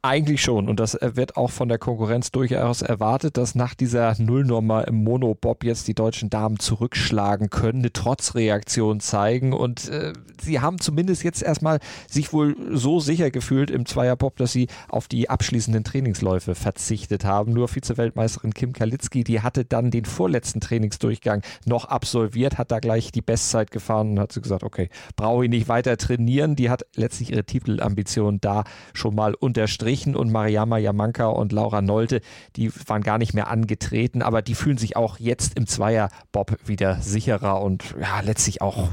Eigentlich 0.06 0.44
schon. 0.44 0.70
Und 0.70 0.80
das 0.80 0.94
äh, 0.94 1.16
wird 1.16 1.36
auch 1.36 1.50
von 1.50 1.68
der 1.68 1.80
Konkurrenz 1.80 2.32
durchaus 2.32 2.84
erwartet, 2.84 3.38
dass 3.38 3.56
nach 3.56 3.74
dieser 3.74 4.14
Nullnummer 4.22 4.88
im 4.88 5.04
Monobob 5.04 5.64
jetzt 5.64 5.88
die 5.88 5.96
deutschen 5.96 6.30
Damen 6.30 6.60
zurückschlagen 6.60 7.50
können, 7.50 7.80
eine 7.80 7.92
Trotzreaktion 7.92 9.00
zeigen. 9.00 9.52
Und 9.52 9.90
äh, 9.90 10.14
sie 10.40 10.60
haben 10.60 10.80
zumindest 10.80 11.24
jetzt 11.24 11.42
erstmal 11.42 11.80
sich 12.08 12.34
wohl 12.34 12.56
so 12.72 13.00
sicher 13.00 13.32
gefühlt 13.32 13.72
im 13.72 13.88
Zweierbob, 13.88 14.38
dass 14.38 14.52
sie 14.52 14.68
auf 14.90 15.08
die 15.08 15.28
abschließenden 15.28 15.84
Trainingsläufe 15.84 16.54
verzichtet 16.54 17.26
haben. 17.26 17.54
Nur 17.54 17.68
Vize-Weltmeisterin 17.68 18.54
Kim 18.54 18.74
Kalitzki, 18.74 19.24
die 19.24 19.42
hatte 19.42 19.66
dann 19.66 19.90
den 19.90 20.06
vorletzten 20.06 20.62
Trainingsdurchgang 20.62 21.42
noch 21.66 21.86
absolviert, 21.86 22.60
hat 22.60 22.70
da 22.70 22.78
gleich 22.78 23.12
die 23.12 23.24
Bestzeit 23.24 23.72
gefahren 23.72 24.12
und 24.12 24.20
hat 24.20 24.34
sie 24.34 24.42
gesagt, 24.42 24.62
okay, 24.62 24.90
brauche 25.16 25.46
ich 25.46 25.50
nicht 25.50 25.68
weiter 25.68 25.98
trainieren. 25.98 26.56
Die 26.56 26.70
hat 26.70 26.86
letztlich 26.94 27.32
ihre 27.32 27.44
Titelambition 27.44 28.40
da 28.40 28.66
schon 28.94 29.16
mal 29.16 29.34
unterstrichen 29.34 29.95
gestrichen 29.96 30.16
und 30.16 30.32
Mariama 30.32 30.78
Yamanka 30.78 31.28
und 31.28 31.52
Laura 31.54 31.82
Nolte, 31.82 32.22
die 32.56 32.72
waren 32.88 33.02
gar 33.02 33.18
nicht 33.18 33.34
mehr 33.34 33.48
angetreten, 33.48 34.22
aber 34.22 34.42
die 34.42 34.56
fühlen 34.56 34.78
sich 34.78 34.98
auch 34.98 35.20
jetzt 35.20 35.58
im 35.58 35.68
Zweier-Bob 35.68 36.58
wieder 36.66 37.02
sicherer 37.02 37.62
und 37.62 37.96
ja, 38.00 38.20
letztlich 38.20 38.62
auch 38.62 38.90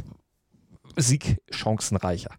siegchancenreicher. 0.97 2.31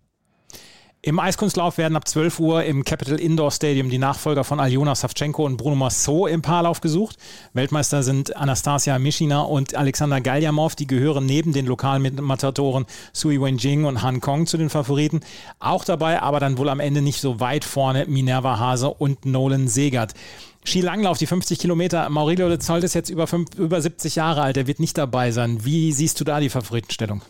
Im 1.06 1.20
Eiskunstlauf 1.20 1.78
werden 1.78 1.98
ab 1.98 2.08
12 2.08 2.39
Uhr 2.39 2.63
im 2.63 2.86
Capital 2.86 3.20
Indoor 3.20 3.52
Stadium 3.52 3.89
die 3.89 3.98
Nachfolger 3.98 4.46
von 4.46 4.62
Aljona 4.62 4.96
Savchenko 4.96 5.46
und 5.46 5.58
Bruno 5.58 5.76
Massot 5.76 6.30
im 6.30 6.42
Paarlauf 6.42 6.80
gesucht. 6.80 7.18
Weltmeister 7.52 8.04
sind 8.04 8.38
Anastasia 8.38 8.98
Mischina 9.00 9.42
und 9.42 9.76
Alexander 9.76 10.22
Galjamov. 10.22 10.76
Die 10.76 10.88
gehören 10.88 11.26
neben 11.26 11.52
den 11.52 11.66
lokalen 11.66 12.24
Matatoren 12.24 12.86
Sui 13.12 13.42
Wenjing 13.42 13.84
und 13.84 14.02
Han 14.02 14.22
Kong 14.22 14.48
zu 14.48 14.56
den 14.56 14.70
Favoriten. 14.70 15.20
Auch 15.60 15.84
dabei, 15.84 16.22
aber 16.22 16.39
dann 16.39 16.58
wohl 16.58 16.70
am 16.70 16.80
Ende 16.80 17.02
nicht 17.02 17.20
so 17.20 17.42
weit 17.42 17.66
vorne 17.66 18.06
Minerva 18.06 18.58
Hase 18.58 18.89
und 18.89 19.26
Nolan 19.26 19.68
Segert. 19.68 20.13
Skilanglauf, 20.63 21.18
die 21.18 21.28
50 21.28 21.60
Kilometer. 21.60 22.08
Maurilio 22.08 22.48
de 22.48 22.60
Zolt 22.60 22.86
ist 22.86 22.94
jetzt 22.94 23.10
über, 23.10 23.28
5, 23.28 23.56
über 23.58 23.82
70 23.82 24.16
Jahre 24.16 24.42
alt. 24.42 24.56
Er 24.56 24.68
wird 24.68 24.80
nicht 24.80 24.98
dabei 24.98 25.32
sein. 25.32 25.66
Wie 25.66 25.92
siehst 25.92 26.22
du 26.22 26.24
da 26.24 26.39
die 26.39 26.50
Favoritenstellung? 26.50 27.24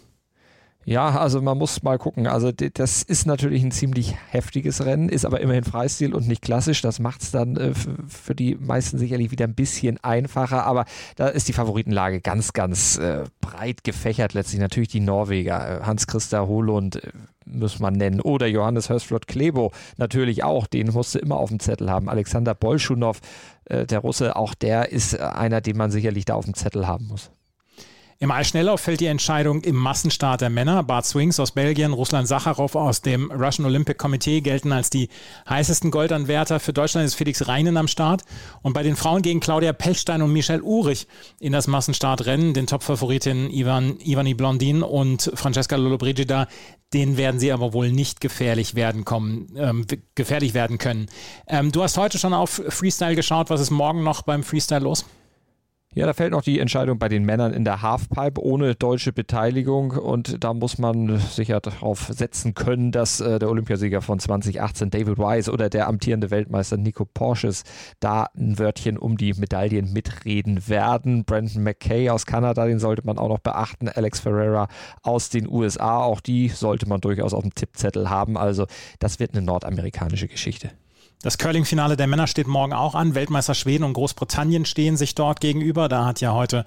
Ja, 0.85 1.17
also 1.17 1.41
man 1.41 1.57
muss 1.57 1.81
mal 1.81 1.97
gucken. 1.97 2.27
Also 2.27 2.51
das 2.51 3.03
ist 3.03 3.25
natürlich 3.25 3.63
ein 3.63 3.71
ziemlich 3.71 4.15
heftiges 4.29 4.85
Rennen, 4.85 5.07
ist 5.07 5.25
aber 5.25 5.39
immerhin 5.39 5.63
Freistil 5.63 6.13
und 6.13 6.27
nicht 6.27 6.41
klassisch. 6.41 6.81
Das 6.81 6.99
macht 6.99 7.21
es 7.21 7.31
dann 7.31 7.55
äh, 7.55 7.71
für 8.07 8.35
die 8.35 8.55
meisten 8.55 8.97
sicherlich 8.97 9.31
wieder 9.31 9.45
ein 9.45 9.55
bisschen 9.55 10.03
einfacher. 10.03 10.65
Aber 10.65 10.83
da 11.15 11.27
ist 11.27 11.47
die 11.47 11.53
Favoritenlage 11.53 12.19
ganz, 12.19 12.51
ganz 12.51 12.97
äh, 12.97 13.23
breit 13.39 13.85
gefächert. 13.85 14.33
Letztlich 14.33 14.59
natürlich 14.59 14.89
die 14.89 14.99
Norweger. 14.99 15.81
Äh, 15.81 15.85
Hans-Christa 15.85 16.47
Holund 16.47 16.99
muss 17.45 17.79
man 17.79 17.93
nennen. 17.93 18.19
Oder 18.19 18.47
Johannes 18.47 18.89
Hörsflot 18.89 19.27
Klebo 19.27 19.71
natürlich 19.95 20.43
auch. 20.43 20.67
Den 20.67 20.91
musste 20.91 21.19
immer 21.19 21.37
auf 21.37 21.49
dem 21.49 21.61
Zettel 21.61 21.89
haben. 21.89 22.09
Alexander 22.09 22.55
Bolschunow, 22.55 23.19
der 23.69 23.99
Russe, 23.99 24.35
auch 24.35 24.53
der 24.53 24.91
ist 24.91 25.19
einer, 25.19 25.59
den 25.59 25.75
man 25.75 25.91
sicherlich 25.91 26.25
da 26.25 26.35
auf 26.35 26.45
dem 26.45 26.53
Zettel 26.53 26.87
haben 26.87 27.07
muss. 27.07 27.31
Im 28.23 28.31
Eisschnelllauf 28.31 28.79
fällt 28.79 29.01
die 29.01 29.07
Entscheidung 29.07 29.65
im 29.65 29.75
Massenstart 29.75 30.39
der 30.39 30.49
Männer. 30.49 30.81
Bart 30.81 31.05
Swings 31.05 31.41
aus 31.41 31.51
Belgien, 31.51 31.91
Russland 31.91 32.25
Sacharow 32.25 32.73
aus 32.73 33.01
dem 33.01 33.29
Russian 33.29 33.65
Olympic 33.65 33.97
Committee 33.97 34.39
gelten 34.39 34.71
als 34.71 34.89
die 34.89 35.09
heißesten 35.49 35.91
Goldanwärter. 35.91 36.61
Für 36.61 36.71
Deutschland 36.71 37.05
ist 37.05 37.15
Felix 37.15 37.49
Reinen 37.49 37.75
am 37.75 37.89
Start. 37.89 38.23
Und 38.61 38.71
bei 38.71 38.81
den 38.81 38.95
Frauen 38.95 39.23
gegen 39.23 39.41
Claudia 39.41 39.73
Pechstein 39.73 40.21
und 40.21 40.31
Michelle 40.31 40.63
Urich 40.63 41.05
in 41.41 41.51
das 41.51 41.67
Massenstartrennen, 41.67 42.53
den 42.53 42.65
Topfavoritinnen 42.65 43.51
Ivan, 43.51 43.97
Ivani 43.99 44.35
Blondin 44.35 44.83
und 44.83 45.29
Francesca 45.33 45.75
Lollobrigida, 45.75 46.47
den 46.93 47.17
werden 47.17 47.41
sie 47.41 47.51
aber 47.51 47.73
wohl 47.73 47.91
nicht 47.91 48.21
gefährlich 48.21 48.73
werden 48.73 49.03
kommen, 49.03 49.53
ähm, 49.57 49.85
gefährlich 50.15 50.53
werden 50.53 50.77
können. 50.77 51.07
Ähm, 51.45 51.73
du 51.73 51.83
hast 51.83 51.97
heute 51.97 52.17
schon 52.17 52.33
auf 52.33 52.61
Freestyle 52.69 53.17
geschaut. 53.17 53.49
Was 53.49 53.59
ist 53.59 53.71
morgen 53.71 54.01
noch 54.01 54.21
beim 54.21 54.43
Freestyle 54.43 54.79
los? 54.79 55.03
Ja, 55.95 56.07
da 56.07 56.13
fällt 56.13 56.31
noch 56.31 56.41
die 56.41 56.57
Entscheidung 56.57 56.97
bei 56.97 57.07
den 57.07 57.23
Männern 57.23 57.53
in 57.53 57.65
der 57.65 57.83
Halfpipe 57.83 58.43
ohne 58.43 58.73
deutsche 58.73 59.13
Beteiligung 59.13 59.91
und 59.91 60.43
da 60.43 60.55
muss 60.55 60.79
man 60.79 61.19
sicher 61.19 61.59
darauf 61.59 62.07
setzen 62.11 62.55
können, 62.55 62.91
dass 62.91 63.19
äh, 63.19 63.37
der 63.37 63.47
Olympiasieger 63.47 64.01
von 64.01 64.17
2018 64.17 64.89
David 64.89 65.19
Wise 65.19 65.51
oder 65.51 65.69
der 65.69 65.87
amtierende 65.87 66.31
Weltmeister 66.31 66.77
Nico 66.77 67.05
Porsches 67.05 67.63
da 67.99 68.25
ein 68.35 68.57
Wörtchen 68.57 68.97
um 68.97 69.17
die 69.17 69.35
Medaillen 69.35 69.93
mitreden 69.93 70.67
werden. 70.67 71.25
Brandon 71.25 71.61
McKay 71.61 72.09
aus 72.09 72.25
Kanada, 72.25 72.65
den 72.65 72.79
sollte 72.79 73.05
man 73.05 73.19
auch 73.19 73.29
noch 73.29 73.39
beachten. 73.39 73.87
Alex 73.87 74.19
Ferreira 74.19 74.69
aus 75.03 75.29
den 75.29 75.47
USA, 75.47 75.99
auch 75.99 76.21
die 76.21 76.49
sollte 76.49 76.89
man 76.89 77.01
durchaus 77.01 77.35
auf 77.35 77.43
dem 77.43 77.53
Tippzettel 77.53 78.09
haben. 78.09 78.35
Also 78.35 78.65
das 78.97 79.19
wird 79.19 79.35
eine 79.35 79.45
nordamerikanische 79.45 80.27
Geschichte. 80.27 80.71
Das 81.23 81.37
Curling-Finale 81.37 81.95
der 81.95 82.07
Männer 82.07 82.27
steht 82.27 82.47
morgen 82.47 82.73
auch 82.73 82.95
an. 82.95 83.15
Weltmeister 83.15 83.53
Schweden 83.53 83.85
und 83.85 83.93
Großbritannien 83.93 84.65
stehen 84.65 84.97
sich 84.97 85.15
dort 85.15 85.39
gegenüber. 85.39 85.87
Da 85.87 86.05
hat 86.05 86.19
ja 86.19 86.33
heute 86.33 86.65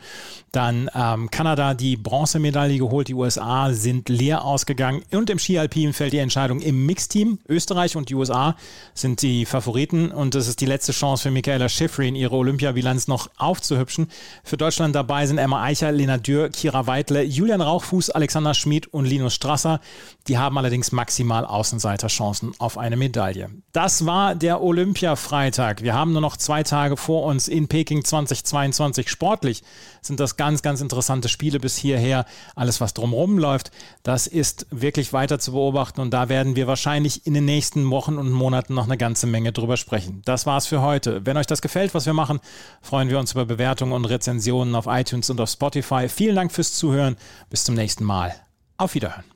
dann 0.50 0.90
ähm, 0.94 1.30
Kanada 1.30 1.74
die 1.74 1.98
Bronzemedaille 1.98 2.78
geholt. 2.78 3.08
Die 3.08 3.14
USA 3.14 3.74
sind 3.74 4.08
leer 4.08 4.46
ausgegangen. 4.46 5.02
Und 5.12 5.28
im 5.28 5.38
Ski-Alpin 5.38 5.92
fällt 5.92 6.14
die 6.14 6.18
Entscheidung 6.18 6.60
im 6.60 6.86
Mixteam. 6.86 7.38
Österreich 7.46 7.96
und 7.96 8.08
die 8.08 8.14
USA 8.14 8.56
sind 8.94 9.20
die 9.20 9.44
Favoriten. 9.44 10.10
Und 10.10 10.34
es 10.34 10.48
ist 10.48 10.62
die 10.62 10.66
letzte 10.66 10.92
Chance 10.92 11.24
für 11.24 11.30
Michaela 11.30 11.68
Schifrin, 11.68 12.16
ihre 12.16 12.34
Olympiabilanz 12.34 13.08
noch 13.08 13.28
aufzuhübschen. 13.36 14.08
Für 14.42 14.56
Deutschland 14.56 14.94
dabei 14.94 15.26
sind 15.26 15.36
Emma 15.36 15.62
Eicher, 15.64 15.92
Lena 15.92 16.16
Dürr, 16.16 16.48
Kira 16.48 16.86
Weidle, 16.86 17.22
Julian 17.24 17.60
Rauchfuß, 17.60 18.08
Alexander 18.08 18.54
Schmid 18.54 18.86
und 18.86 19.04
Linus 19.04 19.34
Strasser. 19.34 19.80
Die 20.28 20.38
haben 20.38 20.56
allerdings 20.56 20.92
maximal 20.92 21.44
Außenseiterchancen 21.44 22.54
auf 22.58 22.78
eine 22.78 22.96
Medaille. 22.96 23.50
Das 23.72 24.06
war 24.06 24.34
der 24.34 24.45
der 24.46 24.62
Olympia-Freitag. 24.62 25.82
Wir 25.82 25.94
haben 25.94 26.12
nur 26.12 26.20
noch 26.20 26.36
zwei 26.36 26.62
Tage 26.62 26.96
vor 26.96 27.24
uns 27.24 27.48
in 27.48 27.66
Peking 27.66 28.04
2022. 28.04 29.10
Sportlich 29.10 29.64
sind 30.00 30.20
das 30.20 30.36
ganz, 30.36 30.62
ganz 30.62 30.80
interessante 30.80 31.28
Spiele 31.28 31.58
bis 31.58 31.76
hierher. 31.76 32.26
Alles, 32.54 32.80
was 32.80 32.94
drumherum 32.94 33.38
läuft, 33.38 33.72
das 34.04 34.28
ist 34.28 34.68
wirklich 34.70 35.12
weiter 35.12 35.40
zu 35.40 35.50
beobachten 35.50 36.00
und 36.00 36.12
da 36.12 36.28
werden 36.28 36.54
wir 36.54 36.68
wahrscheinlich 36.68 37.26
in 37.26 37.34
den 37.34 37.44
nächsten 37.44 37.90
Wochen 37.90 38.18
und 38.18 38.30
Monaten 38.30 38.74
noch 38.74 38.84
eine 38.84 38.96
ganze 38.96 39.26
Menge 39.26 39.50
drüber 39.50 39.76
sprechen. 39.76 40.22
Das 40.24 40.46
war's 40.46 40.68
für 40.68 40.80
heute. 40.80 41.26
Wenn 41.26 41.36
euch 41.36 41.48
das 41.48 41.60
gefällt, 41.60 41.92
was 41.92 42.06
wir 42.06 42.14
machen, 42.14 42.38
freuen 42.82 43.08
wir 43.08 43.18
uns 43.18 43.32
über 43.32 43.46
Bewertungen 43.46 43.94
und 43.94 44.04
Rezensionen 44.04 44.76
auf 44.76 44.86
iTunes 44.86 45.28
und 45.28 45.40
auf 45.40 45.50
Spotify. 45.50 46.08
Vielen 46.08 46.36
Dank 46.36 46.52
fürs 46.52 46.72
Zuhören. 46.72 47.16
Bis 47.50 47.64
zum 47.64 47.74
nächsten 47.74 48.04
Mal. 48.04 48.32
Auf 48.76 48.94
Wiederhören. 48.94 49.35